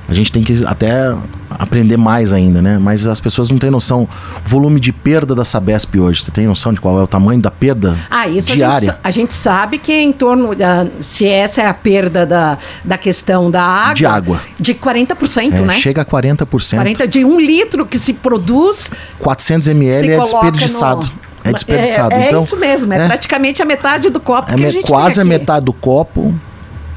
a 0.07 0.13
gente 0.13 0.31
tem 0.31 0.43
que 0.43 0.63
até 0.65 1.15
aprender 1.50 1.97
mais 1.97 2.31
ainda, 2.31 2.62
né? 2.62 2.77
Mas 2.79 3.07
as 3.07 3.19
pessoas 3.19 3.50
não 3.50 3.57
têm 3.57 3.71
noção. 3.71 4.07
O 4.45 4.50
volume 4.50 4.79
de 4.79 4.91
perda 4.91 5.33
da 5.33 5.43
Sabesp 5.43 5.95
hoje, 6.00 6.24
você 6.24 6.31
tem 6.31 6.45
noção 6.45 6.74
de 6.74 6.79
qual 6.79 7.00
é 7.00 7.03
o 7.03 7.07
tamanho 7.07 7.41
da 7.41 7.50
perda 7.50 7.97
ah, 8.09 8.27
isso 8.27 8.55
diária? 8.55 8.75
A 8.75 8.79
gente, 8.79 9.00
a 9.03 9.12
gente 9.12 9.33
sabe 9.33 9.77
que 9.77 9.91
é 9.91 10.01
em 10.01 10.12
torno, 10.12 10.53
da, 10.55 10.88
se 11.00 11.27
essa 11.27 11.62
é 11.62 11.67
a 11.67 11.74
perda 11.74 12.25
da, 12.25 12.57
da 12.83 12.97
questão 12.97 13.50
da 13.50 13.63
água... 13.63 13.95
De 13.95 14.05
água. 14.05 14.41
De 14.59 14.74
40%, 14.75 15.53
é, 15.53 15.62
né? 15.62 15.74
Chega 15.74 16.01
a 16.01 16.05
40%. 16.05 16.75
40 16.75 17.07
de 17.07 17.25
um 17.25 17.39
litro 17.39 17.85
que 17.85 17.97
se 17.97 18.13
produz... 18.13 18.91
400 19.19 19.67
ml 19.69 20.12
é 20.12 20.19
desperdiçado. 20.19 21.05
No... 21.05 21.25
É 21.43 21.53
desperdiçado. 21.53 22.15
É, 22.15 22.24
é 22.24 22.27
então, 22.27 22.39
isso 22.39 22.57
mesmo, 22.57 22.93
é, 22.93 23.05
é, 23.05 23.07
praticamente 23.07 23.62
a 23.62 23.65
metade 23.65 24.09
do 24.09 24.19
copo 24.19 24.51
é 24.51 24.55
que 24.55 24.65
a 24.65 24.69
gente 24.69 24.88
Quase 24.88 25.21
a 25.21 25.25
metade 25.25 25.65
do 25.65 25.74
copo 25.74 26.33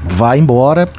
vai 0.03 0.39
embora 0.39 0.89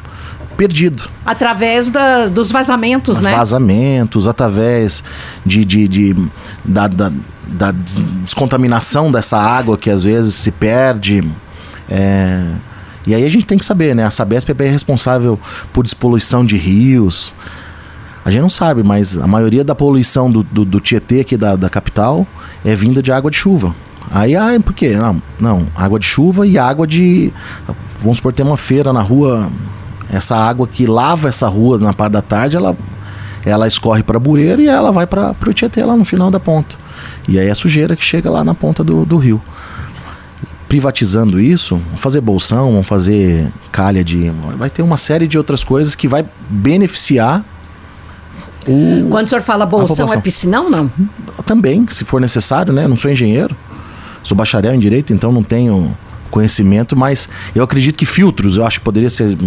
perdido. 0.61 1.09
Através 1.25 1.89
da, 1.89 2.27
dos 2.27 2.51
vazamentos, 2.51 3.19
né? 3.19 3.31
Vazamentos, 3.35 4.27
através 4.27 5.03
de, 5.43 5.65
de, 5.65 5.87
de 5.87 6.15
da, 6.63 6.85
da, 6.87 7.11
da, 7.47 7.71
descontaminação 7.71 9.11
dessa 9.11 9.39
água 9.39 9.75
que 9.75 9.89
às 9.89 10.03
vezes 10.03 10.35
se 10.35 10.51
perde. 10.51 11.27
É, 11.89 12.45
e 13.07 13.15
aí 13.15 13.25
a 13.25 13.29
gente 13.31 13.43
tem 13.47 13.57
que 13.57 13.65
saber, 13.65 13.95
né? 13.95 14.05
A 14.05 14.11
Sabesp 14.11 14.51
é 14.51 14.69
responsável 14.69 15.39
por 15.73 15.83
despoluição 15.83 16.45
de 16.45 16.57
rios. 16.57 17.33
A 18.23 18.29
gente 18.29 18.43
não 18.43 18.49
sabe, 18.49 18.83
mas 18.83 19.17
a 19.17 19.25
maioria 19.25 19.63
da 19.63 19.73
poluição 19.73 20.31
do, 20.31 20.43
do, 20.43 20.63
do 20.63 20.79
Tietê 20.79 21.21
aqui 21.21 21.35
da, 21.35 21.55
da 21.55 21.71
capital 21.71 22.27
é 22.63 22.75
vinda 22.75 23.01
de 23.01 23.11
água 23.11 23.31
de 23.31 23.37
chuva. 23.37 23.73
Aí, 24.11 24.35
ah, 24.35 24.51
por 24.63 24.75
quê? 24.75 24.95
Não, 24.95 25.19
não, 25.39 25.67
água 25.75 25.97
de 25.97 26.05
chuva 26.05 26.45
e 26.45 26.59
água 26.59 26.85
de. 26.85 27.33
Vamos 27.99 28.17
supor, 28.17 28.31
tem 28.31 28.45
uma 28.45 28.57
feira 28.57 28.93
na 28.93 29.01
rua 29.01 29.49
essa 30.11 30.35
água 30.35 30.67
que 30.67 30.85
lava 30.85 31.29
essa 31.29 31.47
rua 31.47 31.77
na 31.79 31.93
parte 31.93 32.13
da 32.13 32.21
tarde, 32.21 32.57
ela, 32.57 32.75
ela 33.45 33.67
escorre 33.67 34.03
para 34.03 34.19
Bueiro 34.19 34.61
e 34.61 34.67
ela 34.67 34.91
vai 34.91 35.07
para 35.07 35.33
o 35.47 35.53
Tietê 35.53 35.83
lá 35.83 35.95
no 35.95 36.03
final 36.03 36.29
da 36.29 36.39
ponta. 36.39 36.75
E 37.27 37.39
aí 37.39 37.47
é 37.47 37.55
sujeira 37.55 37.95
que 37.95 38.03
chega 38.03 38.29
lá 38.29 38.43
na 38.43 38.53
ponta 38.53 38.83
do, 38.83 39.05
do 39.05 39.17
rio. 39.17 39.41
Privatizando 40.67 41.39
isso, 41.39 41.81
vamos 41.85 42.01
fazer 42.01 42.21
bolsão, 42.21 42.71
vamos 42.71 42.87
fazer 42.87 43.51
calha 43.71 44.03
de. 44.03 44.31
Vai 44.57 44.69
ter 44.69 44.81
uma 44.81 44.97
série 44.97 45.27
de 45.27 45.37
outras 45.37 45.63
coisas 45.63 45.95
que 45.95 46.07
vai 46.07 46.25
beneficiar 46.49 47.43
o, 48.67 49.07
Quando 49.09 49.25
o 49.25 49.29
senhor 49.29 49.41
fala 49.41 49.65
bolsão, 49.65 50.11
é 50.13 50.17
piscinão, 50.17 50.69
não? 50.69 50.91
Também, 51.45 51.85
se 51.89 52.05
for 52.05 52.21
necessário, 52.21 52.71
né? 52.71 52.83
Eu 52.83 52.89
não 52.89 52.95
sou 52.95 53.09
engenheiro, 53.09 53.55
sou 54.21 54.37
bacharel 54.37 54.73
em 54.73 54.79
direito, 54.79 55.13
então 55.13 55.31
não 55.31 55.41
tenho 55.41 55.97
conhecimento, 56.29 56.95
mas 56.95 57.27
eu 57.55 57.63
acredito 57.63 57.97
que 57.97 58.05
filtros, 58.05 58.57
eu 58.57 58.65
acho 58.65 58.79
que 58.79 58.85
poderia 58.85 59.09
ser 59.09 59.37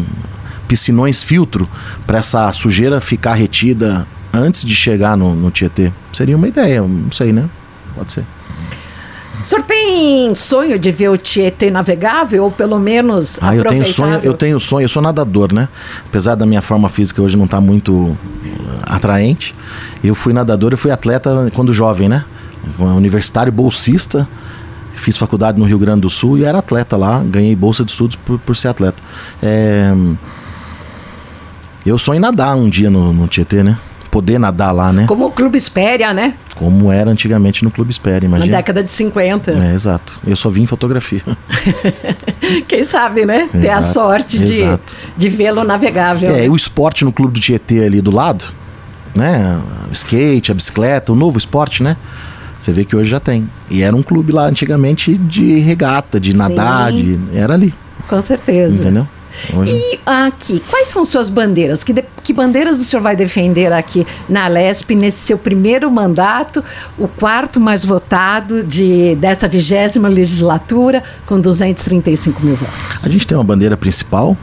piscinões 0.75 1.23
filtro 1.23 1.69
para 2.05 2.19
essa 2.19 2.53
sujeira 2.53 3.01
ficar 3.01 3.35
retida 3.35 4.05
antes 4.33 4.65
de 4.65 4.75
chegar 4.75 5.17
no, 5.17 5.33
no 5.33 5.49
Tietê. 5.49 5.93
Seria 6.13 6.37
uma 6.37 6.49
ideia, 6.49 6.83
não 6.83 7.13
sei, 7.13 7.33
né? 7.33 7.49
Pode 7.95 8.11
ser. 8.11 8.27
O 9.41 9.45
senhor 9.45 9.63
tem 9.63 10.35
sonho 10.35 10.77
de 10.77 10.91
ver 10.91 11.11
o 11.11 11.17
Tietê 11.17 11.71
navegável 11.71 12.43
ou 12.45 12.51
pelo 12.51 12.81
menos 12.81 13.39
ah, 13.41 13.55
eu 13.55 13.63
tenho 13.65 13.87
sonho, 13.87 14.21
eu 14.25 14.35
tenho 14.35 14.59
sonho, 14.59 14.85
eu 14.85 14.89
sou 14.89 15.01
nadador, 15.01 15.53
né? 15.53 15.69
Apesar 16.05 16.35
da 16.35 16.45
minha 16.45 16.63
forma 16.63 16.89
física 16.89 17.23
hoje 17.23 17.37
não 17.37 17.45
estar 17.45 17.59
tá 17.59 17.61
muito 17.61 17.93
uh, 17.93 18.19
atraente, 18.83 19.55
eu 20.03 20.15
fui 20.17 20.33
nadador, 20.33 20.73
eu 20.73 20.79
fui 20.79 20.91
atleta 20.91 21.53
quando 21.55 21.73
jovem, 21.73 22.09
né? 22.09 22.25
Universitário 22.81 23.53
bolsista, 23.53 24.27
fiz 24.95 25.17
faculdade 25.17 25.57
no 25.57 25.67
Rio 25.67 25.79
Grande 25.79 26.01
do 26.01 26.11
Sul 26.11 26.39
e 26.39 26.45
era 26.45 26.59
atleta 26.59 26.97
lá, 26.97 27.23
ganhei 27.23 27.55
bolsa 27.55 27.85
de 27.85 27.93
estudos 27.93 28.17
por, 28.17 28.41
por 28.41 28.57
ser 28.57 28.69
atleta. 28.69 29.01
É, 29.41 29.93
eu 31.91 31.99
sonho 31.99 32.19
em 32.19 32.21
nadar 32.21 32.57
um 32.57 32.69
dia 32.69 32.91
no, 32.91 33.13
no 33.13 33.27
Tietê, 33.27 33.63
né? 33.63 33.77
Poder 34.11 34.39
nadar 34.39 34.73
lá, 34.73 34.93
né? 34.93 35.07
Como 35.07 35.27
o 35.27 35.31
Clube 35.31 35.59
Espéria, 35.59 36.15
né? 36.15 36.35
Como 36.55 36.91
era 36.93 37.11
antigamente 37.11 37.65
no 37.65 37.71
Clube 37.71 37.91
Espéria, 37.91 38.27
imagina. 38.27 38.51
Na 38.53 38.59
década 38.59 38.83
de 38.83 38.91
50. 38.91 39.51
É, 39.51 39.75
exato. 39.75 40.21
Eu 40.25 40.37
só 40.37 40.49
vim 40.49 40.63
em 40.63 40.67
fotografia. 40.67 41.23
Quem 42.69 42.85
sabe, 42.85 43.27
né? 43.27 43.43
Exato, 43.43 43.59
Ter 43.59 43.71
a 43.71 43.83
sorte 43.83 44.39
de, 44.39 44.63
de 45.17 45.29
vê-lo 45.29 45.65
navegável. 45.65 46.35
É, 46.35 46.49
o 46.49 46.55
esporte 46.55 47.05
no 47.05 47.13
Clube 47.13 47.35
do 47.35 47.41
Tietê 47.41 47.85
ali 47.85 48.01
do 48.01 48.13
lado, 48.13 48.45
né? 49.15 49.61
O 49.91 49.93
skate, 49.93 50.53
a 50.53 50.55
bicicleta, 50.55 51.13
o 51.13 51.17
novo 51.17 51.37
esporte, 51.37 51.83
né? 51.83 51.97
Você 52.65 52.73
vê 52.73 52.85
que 52.85 52.97
hoje 52.97 53.11
já 53.11 53.21
tem. 53.21 53.51
E 53.69 53.83
era 53.83 53.95
um 53.95 54.03
clube 54.03 54.33
lá 54.33 54.47
antigamente 54.47 55.19
de 55.19 55.59
regata, 55.59 56.19
de 56.19 56.35
nadar, 56.35 56.93
de... 56.93 57.19
era 57.35 57.53
ali. 57.53 57.75
Com 58.09 58.21
certeza. 58.21 58.81
Entendeu? 58.81 59.09
Hoje... 59.53 59.73
E 59.73 60.01
aqui, 60.07 60.63
quais 60.69 60.89
são 60.89 61.05
suas 61.05 61.29
bandeiras? 61.29 61.83
Que, 61.83 61.93
de, 61.93 62.05
que 62.23 62.33
bandeiras 62.33 62.81
o 62.81 62.85
senhor 62.85 63.03
vai 63.03 63.17
defender 63.17 63.73
aqui 63.73 64.07
na 64.29 64.49
Lesp 64.49 64.95
nesse 64.95 65.19
seu 65.19 65.39
primeiro 65.39 65.91
mandato, 65.91 66.63
o 66.99 67.09
quarto 67.09 67.61
mais 67.61 67.85
votado 67.85 68.65
de, 68.65 69.15
dessa 69.17 69.49
vigésima 69.49 70.09
legislatura, 70.09 71.03
com 71.27 71.41
235 71.41 72.43
mil 72.43 72.57
votos? 72.57 73.05
A 73.05 73.11
gente 73.11 73.27
tem 73.27 73.37
uma 73.37 73.45
bandeira 73.45 73.77
principal, 73.77 74.37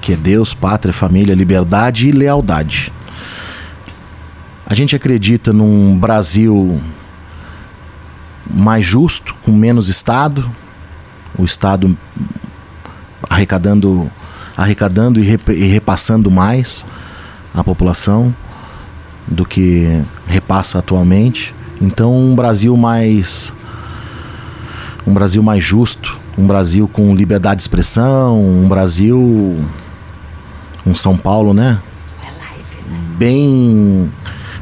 que 0.00 0.12
é 0.12 0.16
Deus, 0.16 0.54
pátria, 0.54 0.92
família, 0.92 1.34
liberdade 1.34 2.08
e 2.08 2.12
lealdade. 2.12 2.92
A 4.66 4.74
gente 4.74 4.96
acredita 4.96 5.52
num 5.52 5.98
Brasil 5.98 6.80
mais 8.48 8.84
justo, 8.84 9.34
com 9.44 9.52
menos 9.52 9.88
Estado, 9.88 10.50
o 11.38 11.44
Estado 11.44 11.96
arrecadando, 13.34 14.10
arrecadando 14.56 15.20
e, 15.20 15.24
rep, 15.24 15.50
e 15.50 15.64
repassando 15.64 16.30
mais 16.30 16.86
a 17.52 17.64
população 17.64 18.34
do 19.26 19.44
que 19.44 20.02
repassa 20.26 20.78
atualmente. 20.78 21.54
Então, 21.80 22.16
um 22.16 22.34
Brasil 22.34 22.76
mais 22.76 23.52
um 25.06 25.12
Brasil 25.12 25.42
mais 25.42 25.62
justo, 25.62 26.18
um 26.38 26.46
Brasil 26.46 26.88
com 26.88 27.14
liberdade 27.14 27.56
de 27.56 27.62
expressão, 27.62 28.40
um 28.40 28.68
Brasil 28.68 29.58
um 30.86 30.94
São 30.94 31.16
Paulo, 31.16 31.52
né? 31.52 31.78
Bem 33.18 34.10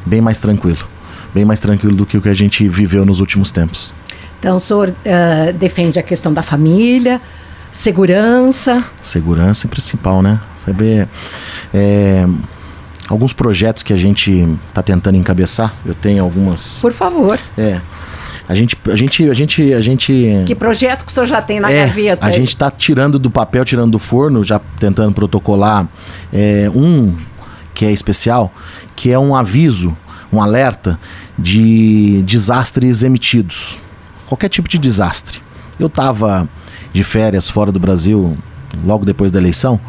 bem 0.05 0.21
mais 0.21 0.39
tranquilo, 0.39 0.89
bem 1.35 1.45
mais 1.45 1.61
tranquilo 1.61 1.95
do 1.95 2.07
que 2.07 2.17
o 2.17 2.23
que 2.23 2.29
a 2.29 2.35
gente 2.35 2.67
viveu 2.69 3.05
nos 3.05 3.21
últimos 3.21 3.53
tempos. 3.53 3.95
Então, 4.39 4.57
o 4.57 4.61
senhor 4.61 4.89
uh, 4.89 5.53
defende 5.53 6.01
a 6.01 6.03
questão 6.03 6.33
da 6.33 6.43
família, 6.43 7.21
Segurança. 7.73 8.85
Segurança 9.01 9.67
principal, 9.67 10.23
né? 10.23 10.39
Saber. 10.65 11.09
É, 11.73 12.27
alguns 13.09 13.33
projetos 13.33 13.83
que 13.83 13.93
a 13.93 13.97
gente 13.97 14.47
está 14.69 14.83
tentando 14.83 15.17
encabeçar. 15.17 15.75
Eu 15.85 15.95
tenho 15.95 16.23
algumas. 16.23 16.79
Por 16.81 16.93
favor. 16.93 17.41
É. 17.57 17.81
A 18.49 18.55
gente, 18.55 18.77
a 18.87 18.97
gente, 18.97 19.31
a 19.31 19.35
gente, 19.35 19.73
a 19.73 19.81
gente. 19.81 20.43
Que 20.45 20.55
projeto 20.55 21.05
que 21.05 21.11
o 21.11 21.15
senhor 21.15 21.27
já 21.27 21.41
tem 21.41 21.61
na 21.61 21.71
é, 21.71 21.87
gaveta? 21.87 22.27
A 22.27 22.31
gente 22.31 22.49
está 22.49 22.71
tirando 22.71 23.19
do 23.19 23.31
papel, 23.31 23.65
tirando 23.65 23.93
do 23.93 23.99
forno, 23.99 24.45
já 24.45 24.61
tentando 24.79 25.13
protocolar 25.15 25.89
é, 26.33 26.71
um 26.75 27.17
que 27.73 27.87
é 27.87 27.91
especial, 27.91 28.53
que 28.95 29.11
é 29.11 29.19
um 29.19 29.35
aviso, 29.35 29.97
um 30.31 30.43
alerta 30.43 31.01
de 31.39 32.23
desastres 32.27 33.03
emitidos. 33.03 33.79
Qualquer 34.27 34.51
tipo 34.51 34.69
de 34.69 34.79
desastre. 34.79 35.41
Eu 35.83 35.89
estava 35.89 36.49
de 36.93 37.03
férias 37.03 37.49
fora 37.49 37.73
do 37.73 37.81
Brasil, 37.81 38.37
logo 38.85 39.05
depois 39.05 39.33
da 39.33 39.39
eleição, 39.39 39.81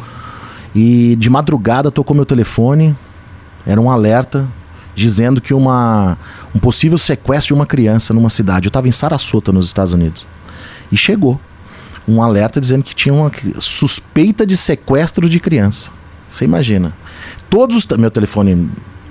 e 0.74 1.16
de 1.16 1.30
madrugada 1.30 1.90
tocou 1.90 2.16
meu 2.16 2.26
telefone, 2.26 2.96
era 3.64 3.80
um 3.80 3.90
alerta 3.90 4.48
dizendo 4.94 5.40
que 5.40 5.52
uma, 5.52 6.16
um 6.54 6.58
possível 6.58 6.98
sequestro 6.98 7.54
de 7.54 7.54
uma 7.54 7.66
criança 7.66 8.14
numa 8.14 8.30
cidade. 8.30 8.66
Eu 8.66 8.70
estava 8.70 8.88
em 8.88 8.92
Sarasota, 8.92 9.52
nos 9.52 9.66
Estados 9.66 9.92
Unidos. 9.92 10.28
E 10.90 10.96
chegou 10.96 11.40
um 12.06 12.22
alerta 12.22 12.60
dizendo 12.60 12.84
que 12.84 12.94
tinha 12.94 13.12
uma 13.12 13.30
suspeita 13.58 14.46
de 14.46 14.56
sequestro 14.56 15.28
de 15.28 15.40
criança. 15.40 15.90
Você 16.30 16.44
imagina. 16.44 16.92
Todos 17.48 17.76
os. 17.76 17.86
Meu 17.96 18.10
telefone 18.10 18.70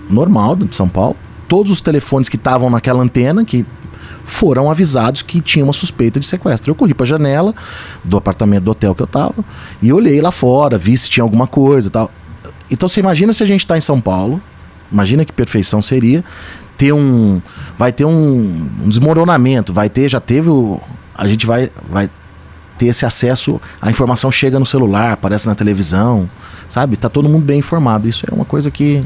normal 0.09 0.55
de 0.55 0.75
São 0.75 0.87
Paulo, 0.87 1.15
todos 1.47 1.71
os 1.71 1.81
telefones 1.81 2.29
que 2.29 2.35
estavam 2.35 2.69
naquela 2.69 3.01
antena, 3.01 3.43
que 3.43 3.65
foram 4.25 4.69
avisados 4.69 5.21
que 5.21 5.41
tinha 5.41 5.63
uma 5.63 5.73
suspeita 5.73 6.19
de 6.19 6.25
sequestro. 6.25 6.71
Eu 6.71 6.75
corri 6.75 6.93
para 6.93 7.03
a 7.03 7.07
janela 7.07 7.53
do 8.03 8.17
apartamento 8.17 8.63
do 8.63 8.71
hotel 8.71 8.95
que 8.95 9.01
eu 9.01 9.07
tava 9.07 9.43
e 9.81 9.91
olhei 9.91 10.21
lá 10.21 10.31
fora, 10.31 10.77
vi 10.77 10.97
se 10.97 11.09
tinha 11.09 11.23
alguma 11.23 11.47
coisa 11.47 11.87
e 11.87 11.91
tal. 11.91 12.11
Então 12.71 12.87
você 12.87 12.99
imagina 12.99 13.33
se 13.33 13.43
a 13.43 13.45
gente 13.45 13.61
está 13.61 13.77
em 13.77 13.81
São 13.81 13.99
Paulo, 13.99 14.41
imagina 14.91 15.25
que 15.25 15.31
perfeição 15.31 15.81
seria 15.81 16.23
ter 16.77 16.93
um 16.93 17.41
vai 17.77 17.91
ter 17.91 18.05
um, 18.05 18.69
um 18.83 18.89
desmoronamento, 18.89 19.73
vai 19.73 19.89
ter, 19.89 20.09
já 20.09 20.19
teve 20.19 20.49
o 20.49 20.79
a 21.15 21.27
gente 21.27 21.45
vai 21.45 21.69
vai 21.89 22.09
ter 22.77 22.87
esse 22.87 23.05
acesso, 23.05 23.61
a 23.79 23.91
informação 23.91 24.31
chega 24.31 24.57
no 24.59 24.65
celular, 24.65 25.13
aparece 25.13 25.45
na 25.45 25.53
televisão, 25.53 26.27
sabe? 26.67 26.97
Tá 26.97 27.07
todo 27.07 27.29
mundo 27.29 27.45
bem 27.45 27.59
informado. 27.59 28.07
Isso 28.07 28.25
é 28.29 28.33
uma 28.33 28.45
coisa 28.45 28.71
que 28.71 29.03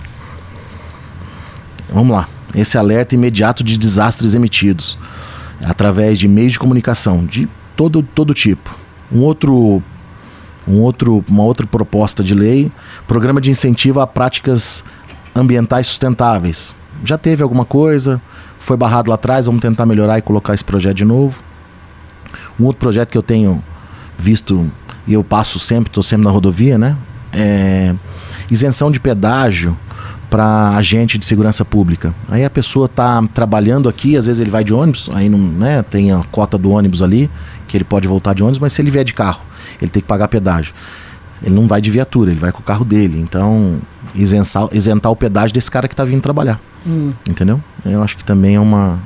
Vamos 1.90 2.16
lá 2.16 2.28
esse 2.56 2.78
alerta 2.78 3.16
imediato 3.16 3.64
de 3.64 3.78
desastres 3.78 4.34
emitidos 4.34 4.98
através 5.66 6.20
de 6.20 6.28
meios 6.28 6.54
de 6.54 6.60
comunicação 6.60 7.26
de 7.26 7.48
todo, 7.76 8.02
todo 8.02 8.34
tipo. 8.34 8.76
Um 9.12 9.22
outro, 9.22 9.82
um 10.68 10.80
outro, 10.80 11.24
uma 11.30 11.44
outra 11.44 11.66
proposta 11.66 12.24
de 12.24 12.34
lei, 12.34 12.72
programa 13.08 13.42
de 13.42 13.50
incentivo 13.50 14.00
a 14.00 14.08
práticas 14.08 14.84
ambientais 15.36 15.88
sustentáveis. 15.88 16.76
Já 17.04 17.18
teve 17.18 17.44
alguma 17.44 17.66
coisa, 17.66 18.22
foi 18.60 18.76
barrado 18.76 19.10
lá 19.10 19.16
atrás, 19.16 19.46
vamos 19.46 19.62
tentar 19.62 19.86
melhorar 19.86 20.18
e 20.18 20.22
colocar 20.22 20.54
esse 20.54 20.66
projeto 20.66 20.98
de 20.98 21.06
novo. 21.06 21.40
Um 22.60 22.66
outro 22.66 22.80
projeto 22.80 23.12
que 23.12 23.18
eu 23.18 23.24
tenho 23.24 23.64
visto 24.18 24.70
e 25.06 25.14
eu 25.14 25.24
passo 25.24 25.60
sempre, 25.60 25.90
estou 25.90 26.04
sempre 26.04 26.26
na 26.26 26.32
rodovia, 26.32 26.78
né? 26.78 26.98
É 27.32 27.96
isenção 28.50 28.90
de 28.90 29.00
pedágio 29.00 29.78
para 30.30 30.76
agente 30.76 31.18
de 31.18 31.26
segurança 31.26 31.64
pública. 31.64 32.14
Aí 32.30 32.44
a 32.44 32.50
pessoa 32.50 32.86
está 32.86 33.22
trabalhando 33.34 33.88
aqui, 33.88 34.18
às 34.18 34.26
vezes 34.26 34.40
ele 34.40 34.50
vai 34.50 34.64
de 34.64 34.74
ônibus, 34.74 35.10
aí 35.14 35.30
não, 35.30 35.38
né, 35.38 35.84
tem 35.84 36.12
a 36.12 36.24
cota 36.32 36.58
do 36.58 36.72
ônibus 36.72 37.02
ali, 37.02 37.30
que 37.68 37.78
ele 37.78 37.84
pode 37.84 38.08
voltar 38.08 38.34
de 38.34 38.44
ônibus, 38.44 38.60
mas 38.60 38.74
se 38.74 38.82
ele 38.82 38.92
vier 38.92 39.06
de 39.06 39.14
carro, 39.14 39.42
ele 39.82 39.90
tem 39.90 40.02
que 40.02 40.08
pagar 40.08 40.28
pedágio. 40.28 40.74
Ele 41.42 41.54
não 41.54 41.68
vai 41.68 41.80
de 41.80 41.92
viatura, 41.92 42.32
ele 42.32 42.40
vai 42.40 42.52
com 42.52 42.60
o 42.60 42.64
carro 42.64 42.84
dele. 42.84 43.20
Então, 43.20 43.80
isentar, 44.16 44.68
isentar 44.72 45.12
o 45.12 45.16
pedágio 45.16 45.54
desse 45.54 45.70
cara 45.70 45.88
que 45.88 45.94
está 45.94 46.04
vindo 46.04 46.22
trabalhar. 46.22 46.60
Hum. 46.86 47.14
Entendeu? 47.30 47.62
Eu 47.86 48.02
acho 48.02 48.18
que 48.18 48.24
também 48.24 48.56
é 48.56 48.60
uma. 48.60 49.00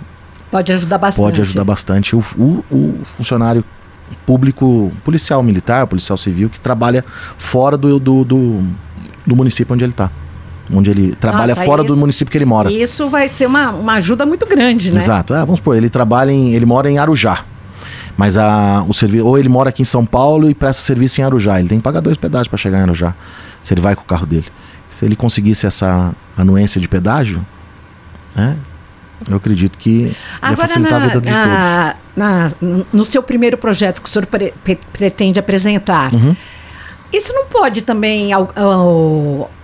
Pode 0.49 0.71
ajudar 0.71 0.97
bastante. 0.97 1.25
Pode 1.25 1.41
ajudar 1.41 1.63
bastante 1.65 2.15
o, 2.15 2.23
o, 2.37 2.63
o 2.71 2.99
funcionário 3.03 3.65
público, 4.25 4.93
policial 5.03 5.43
militar, 5.43 5.85
policial 5.87 6.17
civil, 6.17 6.49
que 6.49 6.59
trabalha 6.59 7.03
fora 7.37 7.77
do, 7.77 7.99
do, 7.99 8.23
do, 8.23 8.63
do 9.27 9.35
município 9.35 9.73
onde 9.73 9.83
ele 9.83 9.91
está 9.91 10.09
onde 10.73 10.89
ele 10.89 11.15
trabalha 11.15 11.53
Nossa, 11.53 11.65
fora 11.65 11.83
isso, 11.83 11.93
do 11.93 11.99
município 11.99 12.31
que 12.31 12.37
ele 12.37 12.45
mora. 12.45 12.71
Isso 12.71 13.09
vai 13.09 13.27
ser 13.27 13.45
uma, 13.45 13.71
uma 13.71 13.93
ajuda 13.93 14.25
muito 14.25 14.45
grande, 14.45 14.91
né? 14.91 14.99
Exato. 14.99 15.33
É, 15.33 15.39
vamos 15.39 15.57
supor, 15.57 15.75
ele 15.75 15.89
trabalha 15.89 16.31
em. 16.31 16.53
ele 16.53 16.65
mora 16.65 16.89
em 16.89 16.97
Arujá. 16.97 17.45
Mas 18.17 18.37
a, 18.37 18.83
o 18.87 18.93
serviço. 18.93 19.25
Ou 19.25 19.37
ele 19.37 19.49
mora 19.49 19.69
aqui 19.69 19.81
em 19.81 19.85
São 19.85 20.05
Paulo 20.05 20.49
e 20.49 20.53
presta 20.53 20.81
serviço 20.81 21.21
em 21.21 21.23
Arujá. 21.23 21.59
Ele 21.59 21.69
tem 21.69 21.77
que 21.77 21.83
pagar 21.83 22.01
dois 22.01 22.17
pedágios 22.17 22.47
para 22.47 22.57
chegar 22.57 22.79
em 22.79 22.81
Arujá. 22.81 23.15
Se 23.63 23.73
ele 23.73 23.81
vai 23.81 23.95
com 23.95 24.01
o 24.01 24.05
carro 24.05 24.25
dele. 24.25 24.47
Se 24.89 25.05
ele 25.05 25.15
conseguisse 25.15 25.65
essa 25.65 26.13
anuência 26.37 26.79
de 26.79 26.87
pedágio, 26.87 27.45
né? 28.35 28.57
Eu 29.29 29.37
acredito 29.37 29.77
que 29.77 30.15
Agora, 30.41 30.51
ia 30.51 30.67
facilitar 30.67 30.99
na, 30.99 31.05
a 31.05 31.07
vida 31.07 31.21
de 31.21 31.29
na, 31.29 31.95
todos. 32.15 32.51
Na, 32.61 32.85
no 32.91 33.05
seu 33.05 33.21
primeiro 33.21 33.57
projeto 33.57 34.01
que 34.01 34.09
o 34.09 34.11
senhor 34.11 34.25
pre, 34.25 34.53
pre, 34.63 34.79
pretende 34.91 35.39
apresentar, 35.39 36.13
uhum. 36.13 36.35
Isso 37.11 37.33
não 37.33 37.45
pode 37.47 37.81
também. 37.81 38.31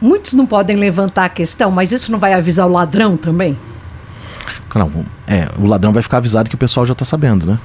muitos 0.01 0.33
não 0.33 0.45
podem 0.45 0.75
levantar 0.75 1.25
a 1.25 1.29
questão, 1.29 1.71
mas 1.71 1.91
isso 1.91 2.11
não 2.11 2.19
vai 2.19 2.33
avisar 2.33 2.67
o 2.67 2.71
ladrão 2.71 3.15
também? 3.15 3.57
Não, 4.75 5.05
é, 5.25 5.47
o 5.57 5.65
ladrão 5.65 5.91
vai 5.91 6.03
ficar 6.03 6.17
avisado 6.17 6.49
que 6.49 6.55
o 6.55 6.57
pessoal 6.57 6.85
já 6.85 6.93
está 6.93 7.03
sabendo, 7.03 7.47
né? 7.47 7.59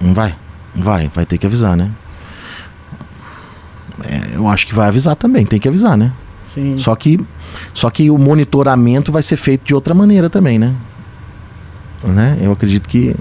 Não 0.00 0.12
vai? 0.12 0.34
Vai, 0.74 1.08
vai 1.14 1.24
ter 1.24 1.38
que 1.38 1.46
avisar, 1.46 1.76
né? 1.76 1.90
É, 4.02 4.36
eu 4.36 4.48
acho 4.48 4.66
que 4.66 4.74
vai 4.74 4.88
avisar 4.88 5.14
também, 5.14 5.46
tem 5.46 5.60
que 5.60 5.68
avisar, 5.68 5.96
né? 5.96 6.12
Sim. 6.44 6.76
Só 6.78 6.96
que, 6.96 7.20
só 7.72 7.90
que 7.90 8.10
o 8.10 8.18
monitoramento 8.18 9.12
vai 9.12 9.22
ser 9.22 9.36
feito 9.36 9.64
de 9.64 9.74
outra 9.74 9.94
maneira 9.94 10.28
também, 10.28 10.58
né? 10.58 10.74
né? 12.02 12.38
Eu 12.40 12.52
acredito 12.52 12.88
que 12.88 13.14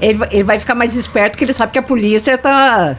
ele, 0.00 0.18
ele 0.30 0.44
vai 0.44 0.58
ficar 0.58 0.74
mais 0.74 0.96
esperto 0.96 1.32
porque 1.32 1.44
ele 1.44 1.52
sabe 1.52 1.72
que 1.72 1.78
a 1.78 1.82
polícia 1.82 2.36
tá. 2.38 2.96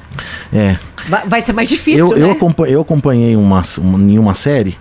É. 0.54 0.78
Vai, 1.08 1.28
vai 1.28 1.41
ser 1.41 1.54
mais 1.54 1.70
difícil. 1.70 2.12
Eu, 2.12 2.18
né? 2.18 2.26
eu, 2.26 2.32
acompanhei, 2.32 2.76
eu 2.76 2.82
acompanhei 2.82 3.36
uma, 3.36 3.62
uma, 3.80 4.12
em 4.12 4.18
uma 4.18 4.34
série 4.34 4.78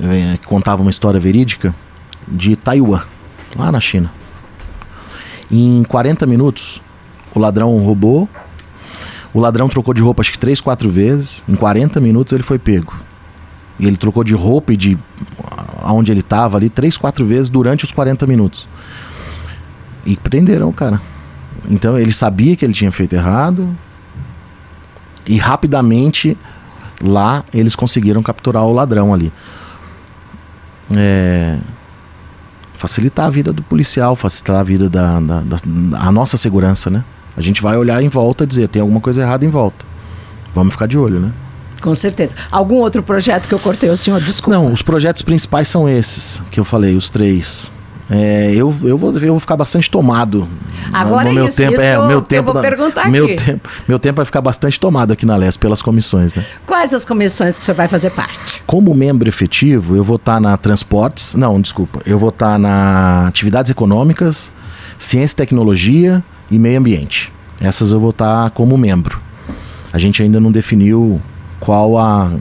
é, 0.00 0.36
que 0.38 0.46
contava 0.46 0.82
uma 0.82 0.90
história 0.90 1.20
verídica 1.20 1.74
de 2.26 2.56
Taiwan, 2.56 3.02
lá 3.56 3.70
na 3.70 3.80
China. 3.80 4.10
Em 5.50 5.82
40 5.82 6.26
minutos, 6.26 6.80
o 7.34 7.38
ladrão 7.38 7.76
roubou. 7.78 8.28
O 9.34 9.40
ladrão 9.40 9.68
trocou 9.68 9.94
de 9.94 10.02
roupa 10.02 10.20
acho 10.20 10.32
que 10.32 10.38
3, 10.38 10.60
4 10.60 10.90
vezes. 10.90 11.44
Em 11.48 11.54
40 11.54 12.00
minutos 12.00 12.32
ele 12.32 12.42
foi 12.42 12.58
pego. 12.58 12.94
E 13.78 13.86
ele 13.86 13.96
trocou 13.96 14.22
de 14.22 14.34
roupa 14.34 14.72
e 14.72 14.76
de 14.76 14.98
aonde 15.82 16.12
ele 16.12 16.20
estava 16.20 16.56
ali 16.56 16.68
3, 16.68 16.96
4 16.96 17.24
vezes 17.26 17.50
durante 17.50 17.84
os 17.84 17.92
40 17.92 18.26
minutos. 18.26 18.68
E 20.04 20.16
prenderam 20.16 20.68
o 20.68 20.72
cara. 20.72 21.00
Então 21.68 21.98
ele 21.98 22.12
sabia 22.12 22.56
que 22.56 22.64
ele 22.64 22.74
tinha 22.74 22.90
feito 22.90 23.14
errado 23.14 23.76
e 25.26 25.36
rapidamente 25.38 26.36
lá 27.02 27.44
eles 27.52 27.74
conseguiram 27.74 28.22
capturar 28.22 28.64
o 28.64 28.72
ladrão 28.72 29.12
ali. 29.12 29.32
É, 30.94 31.58
facilitar 32.74 33.26
a 33.26 33.30
vida 33.30 33.52
do 33.52 33.62
policial, 33.62 34.16
facilitar 34.16 34.56
a 34.56 34.62
vida 34.62 34.88
da, 34.88 35.20
da, 35.20 35.40
da, 35.40 35.56
a 35.98 36.12
nossa 36.12 36.36
segurança, 36.36 36.90
né? 36.90 37.04
A 37.36 37.40
gente 37.40 37.62
vai 37.62 37.76
olhar 37.76 38.02
em 38.02 38.08
volta 38.08 38.44
e 38.44 38.46
dizer 38.46 38.68
tem 38.68 38.82
alguma 38.82 39.00
coisa 39.00 39.22
errada 39.22 39.44
em 39.44 39.48
volta. 39.48 39.86
Vamos 40.54 40.74
ficar 40.74 40.86
de 40.86 40.98
olho, 40.98 41.18
né? 41.18 41.32
Com 41.80 41.94
certeza. 41.94 42.34
Algum 42.50 42.76
outro 42.76 43.02
projeto 43.02 43.48
que 43.48 43.54
eu 43.54 43.58
cortei 43.58 43.90
o 43.90 43.96
senhor? 43.96 44.20
Desculpa. 44.20 44.56
Não, 44.56 44.72
os 44.72 44.82
projetos 44.82 45.22
principais 45.22 45.68
são 45.68 45.88
esses 45.88 46.42
que 46.50 46.60
eu 46.60 46.64
falei, 46.64 46.96
os 46.96 47.08
três. 47.08 47.72
É, 48.10 48.52
eu, 48.54 48.74
eu, 48.82 48.98
vou, 48.98 49.16
eu 49.16 49.32
vou 49.32 49.40
ficar 49.40 49.56
bastante 49.56 49.90
tomado. 49.90 50.48
Agora 50.92 51.28
no 51.28 51.34
meu 51.34 51.46
isso, 51.46 51.56
tempo, 51.56 51.74
isso 51.74 51.82
é, 51.82 51.96
eu, 51.96 52.06
meu 52.06 52.20
tempo, 52.20 52.50
eu 52.50 52.52
vou 52.52 52.62
perguntar 52.62 53.10
meu 53.10 53.24
aqui. 53.24 53.36
Tempo, 53.36 53.68
meu 53.86 53.98
tempo 53.98 54.16
vai 54.16 54.24
ficar 54.24 54.40
bastante 54.40 54.78
tomado 54.78 55.12
aqui 55.12 55.24
na 55.24 55.36
LES 55.36 55.56
pelas 55.56 55.80
comissões, 55.80 56.34
né? 56.34 56.44
Quais 56.66 56.92
as 56.92 57.04
comissões 57.04 57.58
que 57.58 57.64
você 57.64 57.72
vai 57.72 57.88
fazer 57.88 58.10
parte? 58.10 58.62
Como 58.66 58.92
membro 58.94 59.28
efetivo, 59.28 59.96
eu 59.96 60.04
vou 60.04 60.16
estar 60.16 60.40
na 60.40 60.56
Transportes, 60.56 61.34
não, 61.34 61.60
desculpa, 61.60 62.00
eu 62.04 62.18
vou 62.18 62.30
estar 62.30 62.58
na 62.58 63.26
Atividades 63.28 63.70
Econômicas, 63.70 64.50
Ciência 64.98 65.34
e 65.34 65.36
Tecnologia 65.36 66.22
e 66.50 66.58
Meio 66.58 66.78
Ambiente. 66.78 67.32
Essas 67.60 67.92
eu 67.92 68.00
vou 68.00 68.10
estar 68.10 68.50
como 68.50 68.76
membro. 68.76 69.20
A 69.92 69.98
gente 69.98 70.22
ainda 70.22 70.40
não 70.40 70.50
definiu 70.50 71.20
qual 71.60 71.96
a 71.96 72.32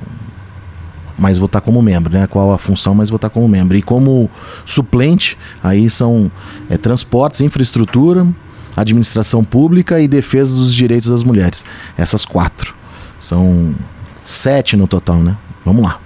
mas 1.17 1.37
vou 1.37 1.45
estar 1.45 1.61
como 1.61 1.81
membro, 1.81 2.11
né? 2.11 2.27
Qual 2.27 2.51
a 2.51 2.57
função, 2.57 2.93
mas 2.93 3.09
vou 3.09 3.17
estar 3.17 3.29
como 3.29 3.47
membro. 3.47 3.77
E 3.77 3.81
como 3.81 4.29
suplente, 4.65 5.37
aí 5.63 5.89
são 5.89 6.31
é, 6.69 6.77
transportes, 6.77 7.41
infraestrutura, 7.41 8.27
administração 8.75 9.43
pública 9.43 9.99
e 9.99 10.07
defesa 10.07 10.55
dos 10.55 10.73
direitos 10.73 11.09
das 11.09 11.23
mulheres. 11.23 11.65
Essas 11.97 12.25
quatro. 12.25 12.73
São 13.19 13.75
sete 14.23 14.75
no 14.75 14.87
total, 14.87 15.17
né? 15.17 15.35
Vamos 15.63 15.83
lá. 15.83 15.99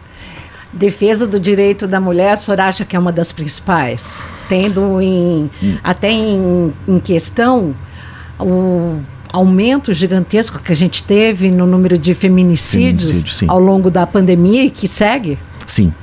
Defesa 0.74 1.26
do 1.26 1.40
direito 1.40 1.88
da 1.88 2.02
mulher, 2.02 2.34
a 2.34 2.36
senhora 2.36 2.66
acha 2.66 2.84
que 2.84 2.96
é 2.96 3.00
uma 3.00 3.12
das 3.12 3.32
principais? 3.32 4.20
Tendo 4.50 5.02
em, 5.02 5.50
hum. 5.64 5.78
até 5.82 6.12
em, 6.12 6.74
em 6.88 7.00
questão 7.00 7.74
o 8.38 9.00
aumento 9.36 9.94
gigantesco 9.94 10.60
que 10.60 10.72
a 10.72 10.76
gente 10.76 11.04
teve 11.04 11.52
no 11.52 11.66
número 11.66 11.98
de 11.98 12.14
feminicídios 12.14 13.44
ao 13.48 13.60
longo 13.60 13.92
da 13.92 14.08
pandemia 14.08 14.64
e 14.64 14.72
que 14.72 14.88
segue? 14.88 15.38
Sim, 15.68 15.94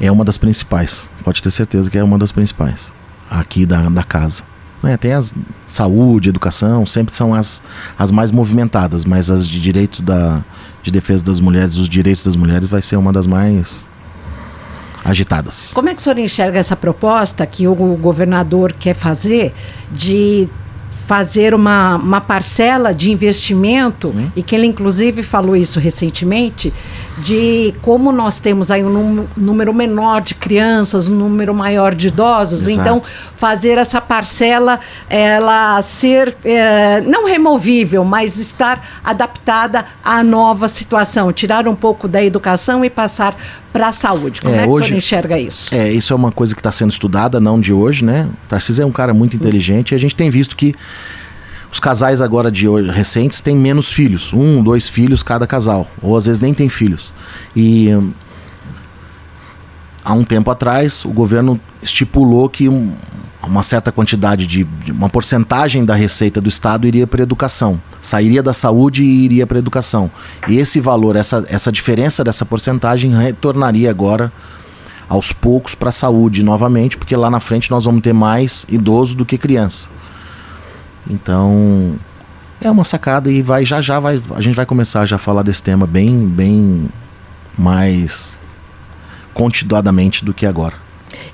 é 0.00 0.10
uma 0.10 0.24
das 0.24 0.38
principais. 0.38 1.08
Pode 1.22 1.42
ter 1.42 1.50
certeza 1.50 1.90
que 1.90 1.98
é 1.98 2.02
uma 2.02 2.18
das 2.18 2.32
principais 2.32 2.90
aqui 3.30 3.66
da, 3.66 3.88
da 3.90 4.02
casa. 4.02 4.42
É, 4.82 4.96
tem 4.96 5.12
as 5.12 5.34
saúde, 5.66 6.30
educação, 6.30 6.84
sempre 6.86 7.14
são 7.14 7.32
as, 7.32 7.62
as 7.96 8.10
mais 8.10 8.32
movimentadas, 8.32 9.04
mas 9.04 9.30
as 9.30 9.46
de 9.46 9.60
direito 9.60 10.02
da, 10.02 10.42
de 10.82 10.90
defesa 10.90 11.22
das 11.22 11.40
mulheres, 11.40 11.76
os 11.76 11.88
direitos 11.88 12.24
das 12.24 12.34
mulheres, 12.34 12.68
vai 12.68 12.82
ser 12.82 12.96
uma 12.96 13.12
das 13.12 13.26
mais 13.26 13.86
agitadas. 15.04 15.72
Como 15.74 15.88
é 15.88 15.94
que 15.94 16.00
o 16.00 16.02
senhor 16.02 16.18
enxerga 16.18 16.58
essa 16.58 16.74
proposta 16.74 17.46
que 17.46 17.68
o 17.68 17.74
governador 17.74 18.72
quer 18.72 18.94
fazer 18.94 19.54
de 19.92 20.48
fazer 21.12 21.52
uma, 21.52 21.96
uma 21.96 22.22
parcela 22.22 22.94
de 22.94 23.10
investimento, 23.10 24.08
uhum. 24.08 24.32
e 24.34 24.42
que 24.42 24.54
ele 24.54 24.66
inclusive 24.66 25.22
falou 25.22 25.54
isso 25.54 25.78
recentemente, 25.78 26.72
de 27.18 27.74
como 27.82 28.10
nós 28.10 28.40
temos 28.40 28.70
aí 28.70 28.82
um 28.82 29.28
número 29.36 29.74
menor 29.74 30.22
de 30.22 30.34
crianças, 30.34 31.08
um 31.08 31.14
número 31.14 31.52
maior 31.52 31.94
de 31.94 32.08
idosos, 32.08 32.66
Exato. 32.66 32.80
então 32.80 33.02
fazer 33.36 33.76
essa 33.76 34.00
parcela 34.00 34.80
ela 35.10 35.82
ser 35.82 36.34
é, 36.42 37.02
não 37.02 37.26
removível, 37.26 38.04
mas 38.06 38.38
estar 38.38 39.00
adaptada 39.04 39.84
à 40.02 40.24
nova 40.24 40.66
situação, 40.66 41.30
tirar 41.30 41.68
um 41.68 41.74
pouco 41.74 42.08
da 42.08 42.24
educação 42.24 42.82
e 42.82 42.88
passar 42.88 43.36
para 43.72 43.88
a 43.88 43.92
saúde. 43.92 44.40
Como 44.42 44.54
é, 44.54 44.58
é 44.58 44.62
que 44.62 44.68
hoje, 44.68 44.82
o 44.82 44.86
senhor 44.86 44.98
enxerga 44.98 45.38
isso? 45.38 45.74
É, 45.74 45.90
isso 45.90 46.12
é 46.12 46.16
uma 46.16 46.30
coisa 46.30 46.54
que 46.54 46.60
está 46.60 46.70
sendo 46.70 46.90
estudada, 46.90 47.40
não 47.40 47.58
de 47.58 47.72
hoje, 47.72 48.04
né? 48.04 48.28
O 48.44 48.48
Tarcísio 48.48 48.82
é 48.82 48.86
um 48.86 48.92
cara 48.92 49.14
muito 49.14 49.34
inteligente 49.34 49.92
e 49.92 49.94
a 49.94 49.98
gente 49.98 50.14
tem 50.14 50.30
visto 50.30 50.54
que 50.54 50.74
os 51.72 51.80
casais 51.80 52.20
agora 52.20 52.50
de 52.50 52.68
hoje, 52.68 52.90
recentes 52.90 53.40
têm 53.40 53.56
menos 53.56 53.90
filhos, 53.90 54.32
um, 54.32 54.62
dois 54.62 54.88
filhos 54.88 55.22
cada 55.22 55.46
casal, 55.46 55.90
ou 56.02 56.14
às 56.16 56.26
vezes 56.26 56.38
nem 56.38 56.52
tem 56.52 56.68
filhos. 56.68 57.12
E 57.56 57.88
hum, 57.94 58.12
há 60.04 60.12
um 60.12 60.22
tempo 60.22 60.50
atrás 60.50 61.04
o 61.04 61.08
governo 61.08 61.58
estipulou 61.82 62.48
que 62.50 62.68
um, 62.68 62.92
uma 63.42 63.62
certa 63.62 63.90
quantidade 63.90 64.46
de, 64.46 64.64
de, 64.64 64.92
uma 64.92 65.08
porcentagem 65.08 65.84
da 65.84 65.94
receita 65.94 66.40
do 66.40 66.48
estado 66.48 66.86
iria 66.86 67.06
para 67.06 67.22
educação, 67.22 67.80
sairia 68.02 68.42
da 68.42 68.52
saúde 68.52 69.02
e 69.02 69.24
iria 69.24 69.46
para 69.46 69.58
educação. 69.58 70.10
E 70.48 70.58
esse 70.58 70.78
valor, 70.78 71.16
essa, 71.16 71.44
essa 71.48 71.72
diferença 71.72 72.22
dessa 72.22 72.44
porcentagem 72.44 73.14
retornaria 73.14 73.90
agora 73.90 74.30
aos 75.08 75.32
poucos 75.32 75.74
para 75.74 75.88
a 75.88 75.92
saúde 75.92 76.42
novamente, 76.42 76.96
porque 76.96 77.16
lá 77.16 77.30
na 77.30 77.40
frente 77.40 77.70
nós 77.70 77.84
vamos 77.84 78.02
ter 78.02 78.12
mais 78.12 78.66
idoso 78.68 79.16
do 79.16 79.24
que 79.24 79.36
criança. 79.36 79.88
Então, 81.08 81.96
é 82.60 82.70
uma 82.70 82.84
sacada 82.84 83.30
e 83.30 83.42
vai 83.42 83.64
já 83.64 83.80
já 83.80 83.98
vai 83.98 84.22
a 84.34 84.40
gente 84.40 84.54
vai 84.54 84.66
começar 84.66 85.04
já 85.06 85.16
a 85.16 85.18
falar 85.18 85.42
desse 85.42 85.62
tema 85.62 85.86
bem 85.86 86.26
bem 86.26 86.88
mais 87.58 88.38
continuadamente 89.34 90.24
do 90.24 90.32
que 90.32 90.46
agora. 90.46 90.74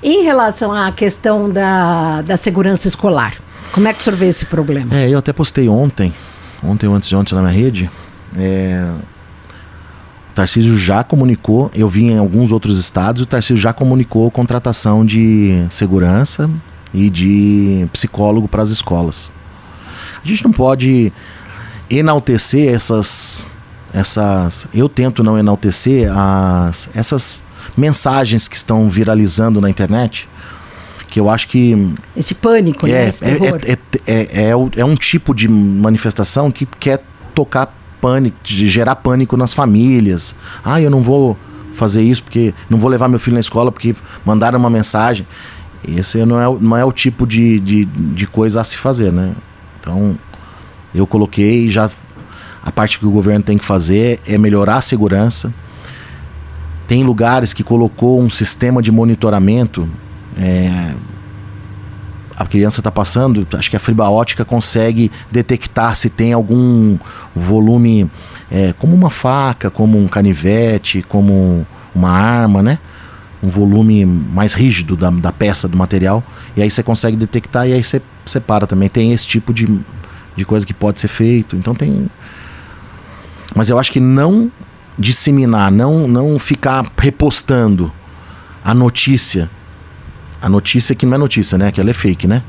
Em 0.01 0.23
relação 0.23 0.73
à 0.73 0.91
questão 0.91 1.49
da, 1.49 2.21
da 2.21 2.37
segurança 2.37 2.87
escolar, 2.87 3.35
como 3.71 3.87
é 3.87 3.93
que 3.93 3.99
o 3.99 4.03
senhor 4.03 4.15
vê 4.15 4.27
esse 4.27 4.45
problema? 4.45 4.95
É, 4.95 5.09
eu 5.09 5.19
até 5.19 5.31
postei 5.31 5.69
ontem, 5.69 6.13
ontem 6.63 6.87
ou 6.87 6.95
antes 6.95 7.09
de 7.09 7.15
ontem 7.15 7.35
na 7.35 7.41
minha 7.41 7.53
rede, 7.53 7.89
é, 8.37 8.91
o 10.31 10.33
Tarcísio 10.33 10.77
já 10.77 11.03
comunicou, 11.03 11.69
eu 11.73 11.87
vi 11.87 12.05
em 12.05 12.17
alguns 12.17 12.51
outros 12.51 12.79
estados, 12.79 13.21
o 13.21 13.25
Tarcísio 13.25 13.57
já 13.57 13.73
comunicou 13.73 14.29
contratação 14.31 15.05
de 15.05 15.65
segurança 15.69 16.49
e 16.93 17.09
de 17.09 17.87
psicólogo 17.91 18.47
para 18.47 18.61
as 18.61 18.69
escolas. 18.69 19.31
A 20.23 20.27
gente 20.27 20.43
não 20.43 20.51
pode 20.51 21.11
enaltecer 21.89 22.73
essas 22.73 23.47
essas 23.91 24.67
eu 24.73 24.87
tento 24.87 25.23
não 25.23 25.37
enaltecer 25.37 26.11
as 26.11 26.89
essas 26.93 27.41
mensagens 27.75 28.47
que 28.47 28.55
estão 28.55 28.87
viralizando 28.87 29.59
na 29.59 29.69
internet 29.69 30.29
que 31.09 31.19
eu 31.19 31.29
acho 31.29 31.47
que 31.47 31.95
esse 32.15 32.35
pânico 32.35 32.85
é, 32.87 32.91
né? 32.91 33.07
Esse 33.07 33.25
é, 33.25 33.29
é, 33.29 33.77
é, 34.05 34.49
é, 34.49 34.51
é, 34.77 34.85
um 34.85 34.95
tipo 34.95 35.33
de 35.33 35.47
manifestação 35.47 36.51
que 36.51 36.65
quer 36.65 37.03
tocar 37.33 37.75
pânico, 37.99 38.37
gerar 38.43 38.95
pânico 38.95 39.35
nas 39.35 39.53
famílias. 39.53 40.35
Ah, 40.63 40.81
eu 40.81 40.89
não 40.89 41.01
vou 41.01 41.37
fazer 41.73 42.01
isso 42.01 42.23
porque 42.23 42.53
não 42.69 42.77
vou 42.77 42.89
levar 42.89 43.07
meu 43.07 43.19
filho 43.19 43.33
na 43.33 43.39
escola 43.39 43.71
porque 43.71 43.95
mandaram 44.25 44.59
uma 44.59 44.69
mensagem. 44.69 45.27
Esse 45.87 46.23
não 46.25 46.39
é, 46.39 46.59
não 46.59 46.77
é 46.77 46.85
o 46.85 46.91
tipo 46.91 47.25
de, 47.25 47.59
de, 47.59 47.85
de 47.85 48.27
coisa 48.27 48.61
a 48.61 48.63
se 48.63 48.77
fazer, 48.77 49.11
né? 49.11 49.33
Então, 49.79 50.17
eu 50.93 51.05
coloquei 51.07 51.69
já 51.69 51.89
a 52.61 52.71
parte 52.71 52.99
que 52.99 53.05
o 53.05 53.11
governo 53.11 53.43
tem 53.43 53.57
que 53.57 53.65
fazer 53.65 54.19
é 54.27 54.37
melhorar 54.37 54.77
a 54.77 54.81
segurança. 54.81 55.53
Tem 56.87 57.03
lugares 57.03 57.53
que 57.53 57.63
colocou 57.63 58.19
um 58.19 58.29
sistema 58.29 58.81
de 58.81 58.91
monitoramento. 58.91 59.89
É, 60.37 60.93
a 62.35 62.45
criança 62.45 62.79
está 62.79 62.89
passando, 62.89 63.45
acho 63.57 63.69
que 63.69 63.75
a 63.75 63.79
fibra 63.79 64.09
ótica 64.09 64.45
consegue 64.45 65.11
detectar 65.29 65.95
se 65.95 66.09
tem 66.09 66.31
algum 66.31 66.97
volume, 67.35 68.09
é, 68.49 68.73
como 68.79 68.95
uma 68.95 69.09
faca, 69.09 69.69
como 69.69 69.97
um 69.97 70.07
canivete, 70.07 71.01
como 71.01 71.67
uma 71.93 72.09
arma, 72.09 72.63
né? 72.63 72.79
Um 73.41 73.49
volume 73.49 74.05
mais 74.05 74.53
rígido 74.53 74.97
da, 74.97 75.09
da 75.09 75.31
peça, 75.31 75.67
do 75.67 75.77
material. 75.77 76.23
E 76.55 76.61
aí 76.61 76.69
você 76.69 76.83
consegue 76.83 77.15
detectar 77.15 77.67
e 77.67 77.73
aí 77.73 77.83
você 77.83 78.01
separa 78.25 78.67
também. 78.67 78.89
Tem 78.89 79.13
esse 79.13 79.25
tipo 79.25 79.53
de, 79.53 79.79
de 80.35 80.45
coisa 80.45 80.65
que 80.65 80.73
pode 80.73 80.99
ser 80.99 81.07
feito. 81.07 81.55
Então 81.55 81.73
tem. 81.73 82.09
Mas 83.55 83.69
eu 83.69 83.79
acho 83.79 83.91
que 83.91 83.99
não 83.99 84.51
disseminar, 84.97 85.71
não, 85.71 86.07
não 86.07 86.37
ficar 86.37 86.85
repostando 86.97 87.91
a 88.63 88.73
notícia. 88.73 89.49
A 90.41 90.47
notícia 90.47 90.95
que 90.95 91.05
não 91.05 91.15
é 91.15 91.17
notícia, 91.17 91.57
né? 91.57 91.71
Que 91.71 91.81
ela 91.81 91.89
é 91.89 91.93
fake, 91.93 92.27
né? 92.27 92.43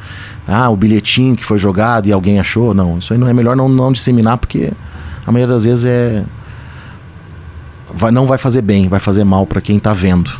Ah, 0.46 0.68
o 0.68 0.76
bilhetinho 0.76 1.36
que 1.36 1.44
foi 1.44 1.58
jogado 1.58 2.08
e 2.08 2.12
alguém 2.12 2.38
achou. 2.38 2.74
Não, 2.74 2.98
isso 2.98 3.12
aí 3.12 3.18
não 3.18 3.28
é 3.28 3.32
melhor 3.32 3.56
não, 3.56 3.68
não 3.68 3.92
disseminar, 3.92 4.38
porque 4.38 4.72
a 5.26 5.32
maioria 5.32 5.54
das 5.54 5.64
vezes 5.64 5.84
é. 5.84 6.24
Vai, 7.92 8.12
não 8.12 8.26
vai 8.26 8.38
fazer 8.38 8.62
bem, 8.62 8.88
vai 8.88 9.00
fazer 9.00 9.24
mal 9.24 9.46
para 9.46 9.60
quem 9.60 9.76
está 9.76 9.92
vendo. 9.92 10.30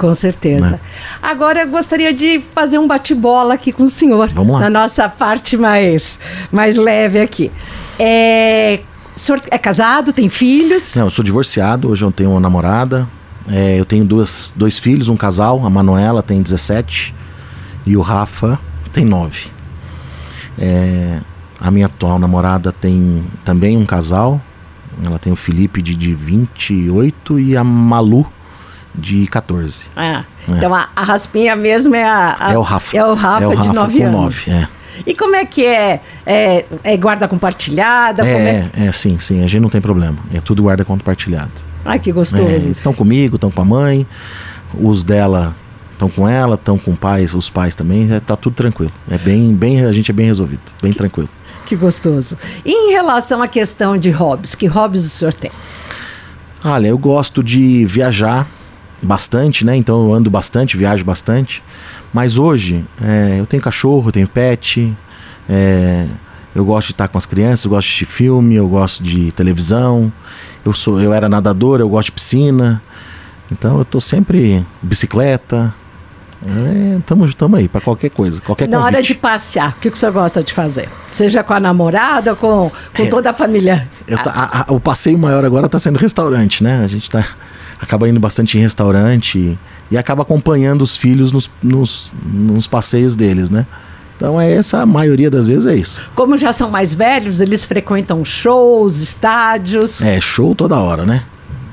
Com 0.00 0.14
certeza. 0.14 0.70
Né? 0.70 0.80
Agora 1.20 1.60
eu 1.60 1.68
gostaria 1.68 2.10
de 2.10 2.40
fazer 2.54 2.78
um 2.78 2.88
bate-bola 2.88 3.52
aqui 3.52 3.70
com 3.70 3.82
o 3.82 3.90
senhor. 3.90 4.30
Vamos 4.30 4.54
lá. 4.54 4.60
Na 4.60 4.70
nossa 4.70 5.06
parte 5.10 5.58
mais, 5.58 6.18
mais 6.50 6.76
leve 6.76 7.20
aqui. 7.20 7.52
É, 7.98 8.80
o 9.14 9.20
senhor 9.20 9.42
é 9.50 9.58
casado, 9.58 10.10
tem 10.10 10.30
filhos? 10.30 10.94
Não, 10.94 11.04
eu 11.04 11.10
sou 11.10 11.22
divorciado, 11.22 11.90
hoje 11.90 12.02
eu 12.02 12.10
tenho 12.10 12.30
uma 12.30 12.40
namorada. 12.40 13.06
É, 13.46 13.78
eu 13.78 13.84
tenho 13.84 14.02
duas, 14.02 14.54
dois 14.56 14.78
filhos, 14.78 15.10
um 15.10 15.16
casal. 15.18 15.66
A 15.66 15.68
Manuela 15.68 16.22
tem 16.22 16.40
17 16.40 17.14
e 17.84 17.94
o 17.94 18.00
Rafa 18.00 18.58
tem 18.90 19.04
9. 19.04 19.48
É, 20.58 21.20
a 21.60 21.70
minha 21.70 21.84
atual 21.84 22.18
namorada 22.18 22.72
tem 22.72 23.22
também 23.44 23.76
um 23.76 23.84
casal. 23.84 24.40
Ela 25.04 25.18
tem 25.18 25.30
o 25.30 25.36
Felipe 25.36 25.82
de, 25.82 25.94
de 25.94 26.14
28 26.14 27.38
e 27.38 27.54
a 27.54 27.62
Malu 27.62 28.26
de 28.94 29.26
14. 29.26 29.86
É. 29.96 30.02
é. 30.02 30.24
Então 30.48 30.74
a, 30.74 30.88
a, 30.94 31.02
raspinha 31.02 31.54
mesmo 31.54 31.94
é 31.94 32.04
a, 32.04 32.36
a, 32.38 32.52
É 32.52 32.58
o 32.58 32.62
Rafa. 32.62 32.96
É 32.96 33.04
o 33.04 33.14
Rafa, 33.14 33.44
é 33.44 33.46
o 33.46 33.54
Rafa 33.54 33.68
de 33.68 33.74
9 33.74 34.02
anos. 34.02 34.46
9, 34.46 34.50
é. 34.50 34.68
E 35.06 35.14
como 35.14 35.34
é 35.34 35.44
que 35.44 35.64
é? 35.64 36.00
É, 36.26 36.64
é 36.84 36.96
guarda 36.96 37.26
compartilhada? 37.26 38.26
É, 38.26 38.68
é, 38.76 38.86
é, 38.86 38.92
sim, 38.92 39.18
sim. 39.18 39.42
A 39.42 39.46
gente 39.46 39.62
não 39.62 39.70
tem 39.70 39.80
problema. 39.80 40.18
É 40.32 40.40
tudo 40.40 40.62
guarda 40.62 40.84
compartilhada. 40.84 41.50
Ai, 41.84 41.98
que 41.98 42.12
gostoso. 42.12 42.44
É, 42.44 42.56
estão 42.56 42.92
comigo, 42.92 43.36
estão 43.36 43.50
com 43.50 43.62
a 43.62 43.64
mãe. 43.64 44.06
Os 44.74 45.02
dela 45.02 45.54
estão 45.92 46.08
com 46.08 46.28
ela, 46.28 46.54
estão 46.54 46.78
com 46.78 46.94
pais, 46.94 47.34
os 47.34 47.48
pais 47.48 47.74
também. 47.74 48.12
É, 48.12 48.20
tá 48.20 48.36
tudo 48.36 48.54
tranquilo. 48.54 48.92
É 49.10 49.18
bem, 49.18 49.54
bem, 49.54 49.84
a 49.84 49.92
gente 49.92 50.10
é 50.10 50.14
bem 50.14 50.26
resolvido, 50.26 50.60
bem 50.82 50.92
que, 50.92 50.98
tranquilo. 50.98 51.28
Que 51.66 51.76
gostoso. 51.76 52.36
E 52.64 52.72
em 52.72 52.92
relação 52.92 53.42
à 53.42 53.48
questão 53.48 53.96
de 53.96 54.10
hobbies, 54.10 54.54
que 54.54 54.66
hobbies 54.66 55.04
o 55.04 55.08
senhor 55.08 55.34
tem? 55.34 55.50
Olha, 56.62 56.88
eu 56.88 56.98
gosto 56.98 57.42
de 57.42 57.86
viajar 57.86 58.46
bastante, 59.02 59.64
né? 59.64 59.76
Então 59.76 60.04
eu 60.04 60.14
ando 60.14 60.30
bastante, 60.30 60.76
viajo 60.76 61.04
bastante. 61.04 61.62
Mas 62.12 62.38
hoje 62.38 62.84
é, 63.02 63.36
eu 63.38 63.46
tenho 63.46 63.62
cachorro, 63.62 64.08
eu 64.08 64.12
tenho 64.12 64.28
pet, 64.28 64.96
é, 65.48 66.06
eu 66.54 66.64
gosto 66.64 66.88
de 66.88 66.92
estar 66.92 67.08
com 67.08 67.18
as 67.18 67.26
crianças, 67.26 67.64
eu 67.64 67.70
gosto 67.70 67.88
de 67.88 68.04
filme, 68.04 68.56
eu 68.56 68.68
gosto 68.68 69.02
de 69.02 69.30
televisão. 69.32 70.12
Eu 70.64 70.72
sou, 70.74 71.00
eu 71.00 71.12
era 71.12 71.28
nadador, 71.28 71.80
eu 71.80 71.88
gosto 71.88 72.06
de 72.06 72.12
piscina. 72.12 72.82
Então 73.50 73.78
eu 73.78 73.84
tô 73.84 74.00
sempre 74.00 74.64
bicicleta. 74.82 75.74
Estamos 76.98 77.34
é, 77.34 77.56
aí 77.58 77.68
para 77.68 77.82
qualquer 77.82 78.08
coisa, 78.10 78.40
qualquer 78.40 78.66
Na 78.66 78.78
convite. 78.78 78.94
hora 78.94 79.02
de 79.02 79.14
passear, 79.14 79.70
o 79.76 79.80
que, 79.80 79.90
que 79.90 79.96
o 79.96 79.98
senhor 79.98 80.12
gosta 80.12 80.42
de 80.42 80.54
fazer? 80.54 80.88
Seja 81.10 81.44
com 81.44 81.52
a 81.52 81.60
namorada 81.60 82.34
com, 82.34 82.72
com 82.96 83.02
é, 83.02 83.06
toda 83.06 83.30
a 83.30 83.34
família? 83.34 83.86
Tá, 84.24 84.30
a, 84.30 84.60
a, 84.62 84.72
o 84.72 84.80
passeio 84.80 85.18
maior 85.18 85.44
agora 85.44 85.66
está 85.66 85.78
sendo 85.78 85.98
restaurante, 85.98 86.64
né? 86.64 86.82
A 86.82 86.86
gente 86.86 87.02
está 87.02 87.26
acaba 87.80 88.08
indo 88.08 88.20
bastante 88.20 88.58
em 88.58 88.60
restaurante 88.60 89.58
e 89.90 89.96
acaba 89.96 90.22
acompanhando 90.22 90.82
os 90.82 90.96
filhos 90.96 91.32
nos, 91.32 91.50
nos, 91.62 92.12
nos 92.24 92.66
passeios 92.66 93.16
deles, 93.16 93.50
né? 93.50 93.66
Então 94.16 94.38
é 94.38 94.52
essa, 94.52 94.82
a 94.82 94.86
maioria 94.86 95.30
das 95.30 95.48
vezes 95.48 95.64
é 95.64 95.74
isso. 95.74 96.02
Como 96.14 96.36
já 96.36 96.52
são 96.52 96.70
mais 96.70 96.94
velhos, 96.94 97.40
eles 97.40 97.64
frequentam 97.64 98.22
shows, 98.22 99.00
estádios. 99.00 100.02
É, 100.02 100.20
show 100.20 100.54
toda 100.54 100.78
hora, 100.78 101.06
né? 101.06 101.24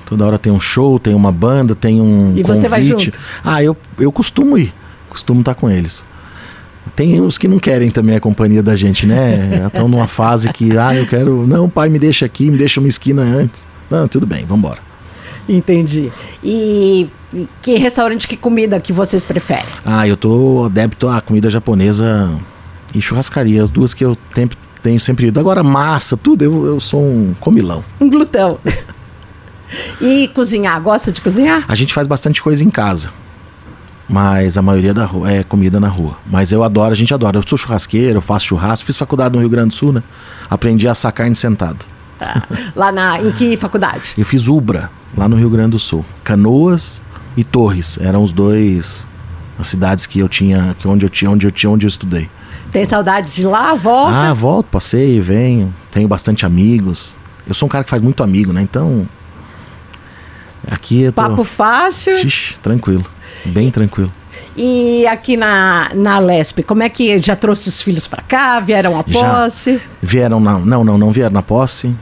Toda 0.05 0.25
hora 0.25 0.37
tem 0.37 0.53
um 0.53 0.59
show, 0.59 0.97
tem 0.97 1.13
uma 1.13 1.33
banda, 1.33 1.75
tem 1.75 1.99
um 1.99 2.31
e 2.37 2.41
convite. 2.41 2.47
você 2.47 2.69
vai 2.69 2.81
junto? 2.81 3.11
Ah, 3.43 3.61
eu, 3.61 3.75
eu 3.99 4.09
costumo 4.09 4.57
ir. 4.57 4.73
Costumo 5.09 5.41
estar 5.41 5.55
com 5.55 5.69
eles. 5.69 6.05
Tem 6.95 7.19
os 7.19 7.37
que 7.37 7.49
não 7.49 7.59
querem 7.59 7.91
também 7.91 8.15
a 8.15 8.19
companhia 8.21 8.63
da 8.63 8.77
gente, 8.77 9.05
né? 9.05 9.65
Estão 9.67 9.89
numa 9.89 10.07
fase 10.07 10.51
que, 10.53 10.77
ah, 10.77 10.95
eu 10.95 11.05
quero. 11.05 11.45
Não, 11.45 11.69
pai, 11.69 11.89
me 11.89 11.99
deixa 11.99 12.25
aqui, 12.25 12.49
me 12.49 12.57
deixa 12.57 12.79
uma 12.79 12.87
esquina 12.87 13.21
antes. 13.21 13.67
Não, 13.89 14.07
tudo 14.07 14.25
bem, 14.25 14.45
vamos 14.45 14.59
embora. 14.59 14.79
Entendi. 15.47 16.11
E 16.43 17.09
que 17.61 17.75
restaurante, 17.77 18.27
que 18.27 18.37
comida 18.37 18.79
que 18.79 18.93
vocês 18.93 19.23
preferem? 19.23 19.65
Ah, 19.85 20.07
eu 20.07 20.17
tô 20.17 20.63
adepto 20.65 21.07
à 21.07 21.21
comida 21.21 21.49
japonesa 21.49 22.37
e 22.93 23.01
churrascaria, 23.01 23.61
as 23.61 23.69
duas 23.69 23.93
que 23.93 24.03
eu 24.03 24.15
tempo, 24.33 24.55
tenho 24.81 24.99
sempre 24.99 25.27
ido. 25.27 25.39
Agora, 25.39 25.63
massa, 25.63 26.15
tudo, 26.15 26.43
eu, 26.43 26.65
eu 26.65 26.79
sou 26.79 27.01
um 27.01 27.33
comilão. 27.39 27.83
Um 27.99 28.09
glutão. 28.09 28.59
e 30.01 30.29
cozinhar, 30.29 30.81
gosta 30.81 31.11
de 31.11 31.21
cozinhar? 31.21 31.65
A 31.67 31.75
gente 31.75 31.93
faz 31.93 32.07
bastante 32.07 32.41
coisa 32.41 32.63
em 32.63 32.69
casa. 32.69 33.11
Mas 34.09 34.57
a 34.57 34.61
maioria 34.61 34.93
da 34.93 35.05
rua 35.05 35.29
é 35.29 35.43
comida 35.43 35.81
na 35.81 35.89
rua. 35.89 36.17
Mas 36.25 36.53
eu 36.53 36.63
adoro, 36.63 36.93
a 36.93 36.95
gente 36.95 37.13
adora. 37.13 37.37
Eu 37.37 37.43
sou 37.45 37.57
churrasqueiro, 37.57 38.17
eu 38.17 38.21
faço 38.21 38.45
churrasco, 38.45 38.85
fiz 38.85 38.97
faculdade 38.97 39.35
no 39.35 39.41
Rio 39.41 39.49
Grande 39.49 39.69
do 39.69 39.73
Sul, 39.73 39.91
né? 39.91 40.01
Aprendi 40.49 40.87
a 40.87 40.91
assar 40.91 41.11
carne 41.11 41.35
sentado. 41.35 41.85
Tá. 42.17 42.47
Lá 42.75 42.91
na. 42.91 43.21
Em 43.21 43.31
que 43.31 43.55
faculdade? 43.57 44.13
Eu 44.17 44.25
fiz 44.25 44.47
Ubra, 44.47 44.89
lá 45.15 45.27
no 45.27 45.35
Rio 45.35 45.49
Grande 45.49 45.71
do 45.71 45.79
Sul. 45.79 46.05
Canoas 46.23 47.01
e 47.35 47.43
Torres. 47.43 47.97
Eram 48.01 48.23
os 48.23 48.31
dois. 48.31 49.07
As 49.59 49.67
cidades 49.67 50.05
que 50.05 50.19
eu 50.19 50.27
tinha. 50.27 50.75
Que 50.79 50.87
onde 50.87 51.05
eu 51.05 51.09
tinha, 51.09 51.29
onde 51.29 51.45
eu 51.45 51.51
tinha, 51.51 51.69
onde 51.69 51.85
eu 51.85 51.89
estudei. 51.89 52.29
Tem 52.71 52.85
saudade 52.85 53.33
de 53.33 53.45
lá? 53.45 53.73
Volta? 53.75 54.15
Ah, 54.15 54.33
volto, 54.33 54.67
passei, 54.67 55.19
venho. 55.21 55.73
Tenho 55.91 56.07
bastante 56.07 56.45
amigos. 56.45 57.17
Eu 57.47 57.53
sou 57.53 57.67
um 57.67 57.69
cara 57.69 57.83
que 57.83 57.89
faz 57.89 58.01
muito 58.01 58.23
amigo, 58.23 58.51
né? 58.51 58.61
Então. 58.61 59.07
Aqui 60.69 61.03
eu 61.03 61.11
tô. 61.11 61.21
Papo 61.21 61.43
fácil. 61.43 62.17
Xixi, 62.17 62.55
tranquilo. 62.61 63.05
Bem 63.45 63.71
tranquilo. 63.71 64.11
E 64.55 65.05
aqui 65.05 65.37
na, 65.37 65.91
na 65.93 66.19
Lesp, 66.19 66.63
como 66.63 66.81
é 66.81 66.89
que 66.89 67.19
já 67.19 67.35
trouxe 67.35 67.69
os 67.69 67.81
filhos 67.81 68.07
para 68.07 68.23
cá? 68.23 68.59
Vieram 68.59 68.99
à 68.99 69.03
posse? 69.03 69.77
Já 69.77 69.81
vieram 70.01 70.39
na, 70.39 70.57
não, 70.59 70.83
não, 70.83 70.97
não 70.97 71.11
vieram 71.11 71.33
na 71.33 71.43
posse. 71.43 71.95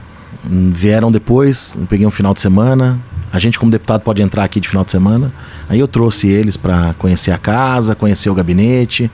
Vieram 0.48 1.10
depois, 1.10 1.76
peguei 1.88 2.06
um 2.06 2.10
final 2.10 2.32
de 2.32 2.40
semana. 2.40 3.00
A 3.32 3.38
gente, 3.38 3.58
como 3.58 3.70
deputado, 3.70 4.02
pode 4.02 4.22
entrar 4.22 4.44
aqui 4.44 4.60
de 4.60 4.68
final 4.68 4.84
de 4.84 4.92
semana. 4.92 5.32
Aí 5.68 5.80
eu 5.80 5.88
trouxe 5.88 6.28
eles 6.28 6.56
para 6.56 6.94
conhecer 6.94 7.32
a 7.32 7.38
casa, 7.38 7.94
conhecer 7.94 8.30
o 8.30 8.34
gabinete. 8.34 9.10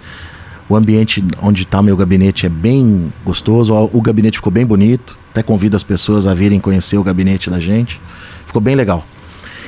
O 0.68 0.76
ambiente 0.76 1.24
onde 1.42 1.62
está 1.62 1.82
meu 1.82 1.96
gabinete 1.96 2.46
é 2.46 2.48
bem 2.48 3.12
gostoso. 3.24 3.74
O 3.92 4.00
gabinete 4.02 4.38
ficou 4.38 4.52
bem 4.52 4.64
bonito. 4.64 5.18
Até 5.30 5.42
convido 5.42 5.76
as 5.76 5.82
pessoas 5.82 6.26
a 6.26 6.34
virem 6.34 6.60
conhecer 6.60 6.98
o 6.98 7.02
gabinete 7.02 7.48
da 7.48 7.58
gente. 7.58 8.00
Ficou 8.46 8.60
bem 8.60 8.74
legal. 8.74 9.04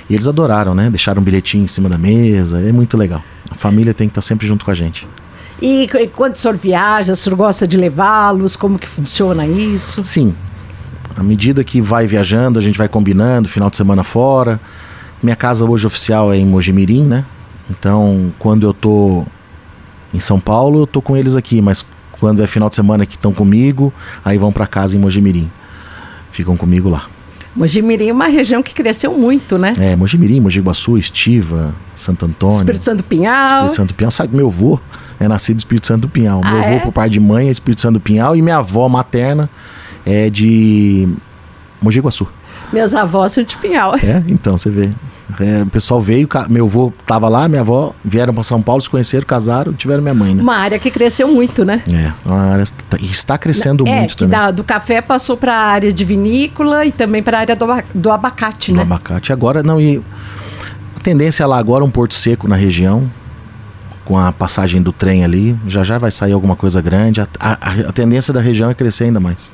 E 0.09 0.15
eles 0.15 0.29
adoraram, 0.29 0.75
né? 0.75 0.91
Deixaram 0.91 1.23
um 1.23 1.25
bilhetinho 1.25 1.65
em 1.65 1.69
cima 1.69 1.89
da 1.89 1.97
mesa. 1.97 2.61
É 2.61 2.73
muito 2.73 2.97
legal. 2.97 3.23
A 3.51 3.55
família 3.55 3.95
tem 3.95 4.09
que 4.09 4.13
estar 4.13 4.21
tá 4.21 4.27
sempre 4.27 4.47
junto 4.47 4.65
com 4.65 4.71
a 4.71 4.75
gente. 4.75 5.09
E, 5.61 5.85
e 5.85 6.09
quando 6.09 6.35
o 6.35 6.39
senhor 6.39 6.57
viaja, 6.57 7.15
o 7.15 7.17
senhor 7.17 7.37
gosta 7.37 7.67
de 7.67 7.77
levá-los? 7.77 8.55
Como 8.55 8.79
que 8.79 8.87
funciona 8.87 9.47
isso? 9.47 10.05
Sim. 10.05 10.35
À 11.17 11.23
medida 11.23 11.63
que 11.63 11.81
vai 11.81 12.07
viajando, 12.07 12.59
a 12.59 12.63
gente 12.63 12.77
vai 12.77 12.89
combinando, 12.89 13.49
final 13.49 13.71
de 13.71 13.77
semana 13.77 14.03
fora. 14.03 14.61
Minha 15.23 15.37
casa 15.37 15.65
hoje 15.65 15.87
oficial 15.87 16.33
é 16.33 16.37
em 16.37 16.45
Mojimirim, 16.45 17.05
né? 17.05 17.25
Então, 17.71 18.33
quando 18.39 18.67
eu 18.67 18.75
tô 18.75 19.25
em 20.13 20.21
São 20.21 20.39
Paulo, 20.39 20.81
eu 20.81 20.87
tô 20.87 21.01
com 21.01 21.17
eles 21.17 21.35
aqui, 21.35 21.63
mas 21.63 21.87
quando 22.13 22.43
é 22.43 22.47
final 22.47 22.69
de 22.69 22.75
semana 22.75 23.07
que 23.07 23.17
estão 23.17 23.33
comigo, 23.33 23.93
aí 24.25 24.37
vão 24.37 24.53
para 24.53 24.67
casa 24.67 24.97
em 24.97 25.01
Mojimirim. 25.01 25.51
Ficam 26.31 26.57
comigo 26.57 26.89
lá. 26.89 27.07
Mojimirim 27.55 28.09
é 28.09 28.13
uma 28.13 28.27
região 28.27 28.63
que 28.63 28.75
cresceu 28.75 29.17
muito, 29.17 29.57
né? 29.57 29.73
É, 29.79 29.95
Mojimirim, 29.95 30.41
Mogi 30.41 30.61
Guaçu, 30.61 30.99
Estiva, 30.99 31.73
Santo 31.95 32.27
Antônio. 32.27 32.57
Espírito 32.57 32.85
Santo 32.85 33.05
Pinhal. 33.05 33.67
Espírito 33.67 33.77
Santo 33.77 33.95
Pinhal. 33.95 34.11
Sabe, 34.11 34.37
meu 34.37 34.49
avô 34.49 34.81
é 35.21 35.29
nascido 35.29 35.59
Espírito 35.59 35.87
Santo 35.87 36.09
Pinhal. 36.09 36.41
Ah, 36.43 36.51
meu 36.51 36.59
avô, 36.65 36.75
é? 36.75 36.79
por 36.81 36.93
pai 36.93 37.09
de 37.09 37.21
mãe, 37.21 37.47
é 37.47 37.51
Espírito 37.51 37.81
Santo 37.81 38.01
Pinhal. 38.01 38.35
E 38.35 38.43
minha 38.43 38.57
avó 38.57 38.89
materna 38.89 39.49
é 40.07 40.29
de 40.31 41.09
Mogi 41.81 42.01
Guaçu. 42.01 42.27
Meus 42.73 42.95
avós 42.95 43.33
são 43.33 43.45
de 43.45 43.57
Pinhal. 43.59 43.95
É, 43.97 44.23
então, 44.29 44.57
você 44.59 44.71
vê. 44.71 44.91
É, 45.41 45.63
o 45.63 45.67
pessoal 45.67 46.01
veio, 46.01 46.29
meu 46.49 46.67
avô 46.67 46.93
tava 47.07 47.29
lá, 47.29 47.49
minha 47.49 47.61
avó, 47.63 47.95
vieram 48.05 48.33
para 48.35 48.43
São 48.43 48.61
Paulo, 48.61 48.81
se 48.83 48.91
conheceram, 48.91 49.27
casaram, 49.27 49.73
tiveram 49.73 50.03
minha 50.03 50.15
mãe, 50.15 50.35
né? 50.35 50.43
Uma 50.43 50.57
área 50.57 50.79
que 50.79 50.91
cresceu 50.91 51.27
muito, 51.29 51.65
né? 51.65 51.83
É, 51.91 52.13
uma 52.29 52.53
área 52.53 52.65
tá- 52.89 52.99
está 53.01 53.39
crescendo 53.39 53.87
é, 53.89 53.99
muito 54.01 54.11
que 54.13 54.17
também. 54.19 54.39
da- 54.39 54.51
do 54.51 54.63
café 54.63 55.01
passou 55.01 55.37
para 55.37 55.55
a 55.55 55.61
área 55.67 55.93
de 55.93 56.05
vinícola 56.05 56.85
e 56.85 56.93
também 56.93 57.23
para 57.23 57.39
a 57.39 57.41
área 57.41 57.57
do, 57.57 57.67
do 57.95 58.11
abacate, 58.13 58.71
do 58.71 58.77
né? 58.77 58.83
abacate. 58.83 59.33
Agora, 59.33 59.63
não, 59.63 59.81
e 59.81 60.01
a 60.97 61.01
tendência 61.01 61.43
é 61.43 61.47
lá 61.47 61.59
agora 61.59 61.83
um 61.85 61.91
porto 61.91 62.15
seco 62.15 62.47
na 62.47 62.57
região, 62.57 63.11
com 64.05 64.19
a 64.19 64.31
passagem 64.31 64.83
do 64.83 64.93
trem 64.93 65.25
ali, 65.25 65.57
já 65.67 65.83
já 65.83 65.97
vai 65.99 66.11
sair 66.11 66.33
alguma 66.33 66.55
coisa 66.55 66.81
grande. 66.83 67.21
A, 67.21 67.29
a- 67.41 67.59
a 67.89 67.93
tendência 67.93 68.33
da 68.33 68.41
região 68.41 68.69
é 68.71 68.75
crescer 68.75 69.05
ainda 69.05 69.21
mais. 69.21 69.53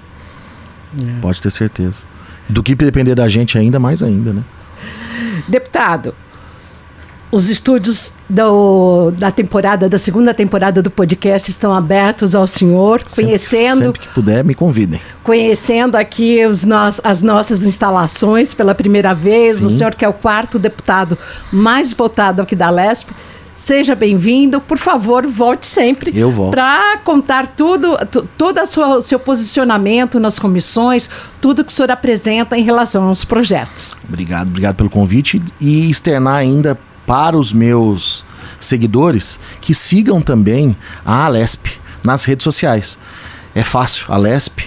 É. 0.99 1.21
Pode 1.21 1.41
ter 1.41 1.51
certeza. 1.51 2.05
Do 2.49 2.63
que 2.63 2.75
depender 2.75 3.15
da 3.15 3.29
gente 3.29 3.57
ainda, 3.59 3.79
mais 3.79 4.03
ainda, 4.03 4.33
né? 4.33 4.43
Deputado, 5.47 6.15
os 7.31 7.49
estúdios 7.49 8.15
do- 8.29 9.13
da 9.17 9.31
temporada, 9.31 9.89
da 9.89 9.99
segunda 9.99 10.35
temporada 10.35 10.83
do 10.83 10.91
podcast 10.91 11.49
estão 11.49 11.73
abertos 11.73 12.35
ao 12.35 12.47
senhor, 12.47 13.03
Sempre- 13.07 13.25
conhecendo, 13.27 13.85
Sempre 13.85 14.01
que 14.01 14.09
puder, 14.09 14.43
me 14.45 14.53
convidem. 14.55 15.01
conhecendo 15.23 15.95
aqui 15.97 16.45
os 16.45 16.65
nos- 16.65 17.01
as 17.05 17.23
nossas 17.23 17.63
instalações 17.63 18.53
pela 18.53 18.75
primeira 18.75 19.15
vez. 19.15 19.65
O 19.65 19.71
Sim. 19.71 19.79
senhor 19.79 19.95
que 19.95 20.05
é 20.05 20.09
o 20.09 20.13
quarto 20.13 20.59
deputado 20.59 21.17
mais 21.53 21.93
votado 21.93 22.43
aqui 22.43 22.57
da 22.57 22.69
Lesp. 22.69 23.11
Seja 23.55 23.95
bem-vindo, 23.95 24.61
por 24.61 24.79
favor, 24.79 25.27
volte 25.27 25.67
sempre. 25.67 26.13
Eu 26.19 26.31
volto. 26.31 26.53
Para 26.53 26.97
contar 26.99 27.47
tudo, 27.49 27.97
tu- 28.11 28.27
todo 28.37 28.59
o 28.61 29.01
seu 29.03 29.19
posicionamento 29.19 30.19
nas 30.19 30.39
comissões, 30.39 31.11
tudo 31.41 31.65
que 31.65 31.71
o 31.71 31.75
senhor 31.75 31.91
apresenta 31.91 32.57
em 32.57 32.63
relação 32.63 33.05
aos 33.09 33.25
projetos. 33.25 33.97
Obrigado, 34.09 34.49
obrigado 34.49 34.77
pelo 34.77 34.89
convite 34.89 35.43
e 35.61 35.91
externar 35.91 36.37
ainda 36.37 36.79
para 37.07 37.37
os 37.37 37.53
meus 37.53 38.25
seguidores 38.59 39.39
que 39.61 39.75
sigam 39.75 40.21
também 40.21 40.77
a 41.05 41.25
Alesp 41.27 41.67
nas 42.03 42.25
redes 42.25 42.45
sociais. 42.45 42.99
É 43.55 43.63
fácil, 43.65 44.07
Alesp, 44.09 44.61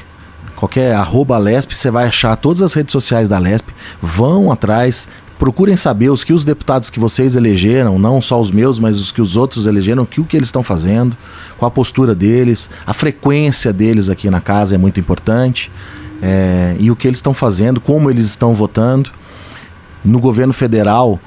qualquer 0.56 0.94
arroba 0.94 1.36
Alesp, 1.36 1.74
você 1.76 1.90
vai 1.90 2.06
achar 2.08 2.36
todas 2.36 2.62
as 2.62 2.74
redes 2.74 2.92
sociais 2.92 3.28
da 3.30 3.38
Alesp, 3.38 3.70
vão 4.02 4.52
atrás, 4.52 5.08
procurem 5.38 5.76
saber 5.76 6.10
os 6.10 6.24
que 6.24 6.34
os 6.34 6.46
deputados 6.46 6.90
que 6.90 7.00
vocês 7.00 7.36
elegeram, 7.36 8.00
não 8.00 8.22
só 8.22 8.40
os 8.40 8.52
meus, 8.52 8.80
mas 8.80 9.00
os 9.00 9.12
que 9.12 9.22
os 9.22 9.36
outros 9.36 9.66
elegeram, 9.66 10.06
que 10.06 10.22
o 10.22 10.26
que 10.26 10.38
eles 10.38 10.48
estão 10.48 10.64
fazendo, 10.64 11.18
qual 11.58 11.68
a 11.68 11.72
postura 11.72 12.16
deles, 12.16 12.70
a 12.86 12.94
frequência 12.94 13.74
deles 13.74 14.10
aqui 14.10 14.30
na 14.30 14.42
casa 14.42 14.76
é 14.76 14.78
muito 14.78 15.00
importante, 15.00 15.72
é, 16.22 16.76
e 16.80 16.90
o 16.90 16.96
que 16.96 17.08
eles 17.08 17.18
estão 17.18 17.34
fazendo, 17.34 17.82
como 17.82 18.10
eles 18.10 18.26
estão 18.26 18.54
votando. 18.54 19.12
No 20.06 20.20
governo 20.20 20.52
federal, 20.52 21.20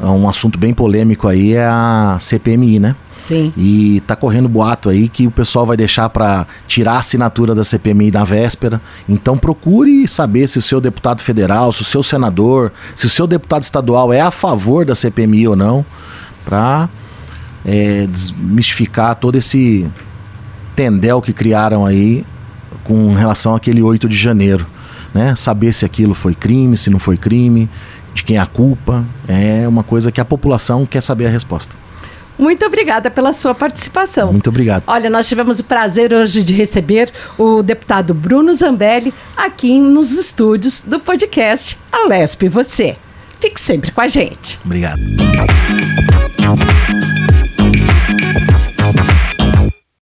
um 0.00 0.28
assunto 0.28 0.58
bem 0.58 0.72
polêmico 0.72 1.26
aí 1.26 1.54
é 1.54 1.66
a 1.66 2.16
CPMI, 2.20 2.78
né? 2.78 2.96
Sim. 3.16 3.52
E 3.56 4.00
tá 4.06 4.14
correndo 4.14 4.48
boato 4.48 4.88
aí 4.88 5.08
que 5.08 5.26
o 5.26 5.30
pessoal 5.30 5.66
vai 5.66 5.76
deixar 5.76 6.08
para 6.08 6.46
tirar 6.68 6.92
a 6.92 6.98
assinatura 6.98 7.52
da 7.52 7.64
CPMI 7.64 8.12
na 8.12 8.22
véspera. 8.22 8.80
Então 9.08 9.36
procure 9.36 10.06
saber 10.06 10.46
se 10.46 10.58
o 10.58 10.62
seu 10.62 10.80
deputado 10.80 11.20
federal, 11.20 11.72
se 11.72 11.82
o 11.82 11.84
seu 11.84 12.02
senador, 12.02 12.72
se 12.94 13.06
o 13.06 13.10
seu 13.10 13.26
deputado 13.26 13.62
estadual 13.62 14.12
é 14.12 14.20
a 14.20 14.30
favor 14.30 14.84
da 14.84 14.94
CPMI 14.94 15.48
ou 15.48 15.56
não, 15.56 15.84
para 16.44 16.88
desmistificar 18.08 19.16
todo 19.16 19.34
esse 19.36 19.90
tendel 20.76 21.20
que 21.20 21.32
criaram 21.32 21.84
aí 21.84 22.24
com 22.84 23.12
relação 23.14 23.54
àquele 23.56 23.82
8 23.82 24.08
de 24.08 24.16
janeiro. 24.16 24.64
Né? 25.12 25.34
Saber 25.34 25.72
se 25.72 25.84
aquilo 25.84 26.14
foi 26.14 26.34
crime, 26.34 26.76
se 26.76 26.88
não 26.88 26.98
foi 26.98 27.16
crime, 27.16 27.68
de 28.14 28.24
quem 28.24 28.36
é 28.36 28.40
a 28.40 28.46
culpa, 28.46 29.04
é 29.26 29.66
uma 29.68 29.82
coisa 29.82 30.10
que 30.10 30.20
a 30.20 30.24
população 30.24 30.86
quer 30.86 31.00
saber 31.00 31.26
a 31.26 31.30
resposta. 31.30 31.76
Muito 32.38 32.64
obrigada 32.64 33.10
pela 33.10 33.32
sua 33.32 33.52
participação. 33.52 34.30
Muito 34.32 34.48
obrigado. 34.48 34.84
Olha, 34.86 35.10
nós 35.10 35.26
tivemos 35.26 35.58
o 35.58 35.64
prazer 35.64 36.14
hoje 36.14 36.42
de 36.42 36.54
receber 36.54 37.12
o 37.36 37.62
deputado 37.62 38.14
Bruno 38.14 38.54
Zambelli 38.54 39.12
aqui 39.36 39.78
nos 39.80 40.16
estúdios 40.16 40.82
do 40.82 41.00
podcast 41.00 41.76
Alesp 41.90 42.48
Você. 42.48 42.96
Fique 43.40 43.60
sempre 43.60 43.90
com 43.90 44.00
a 44.00 44.08
gente. 44.08 44.58
Obrigado. 44.64 45.00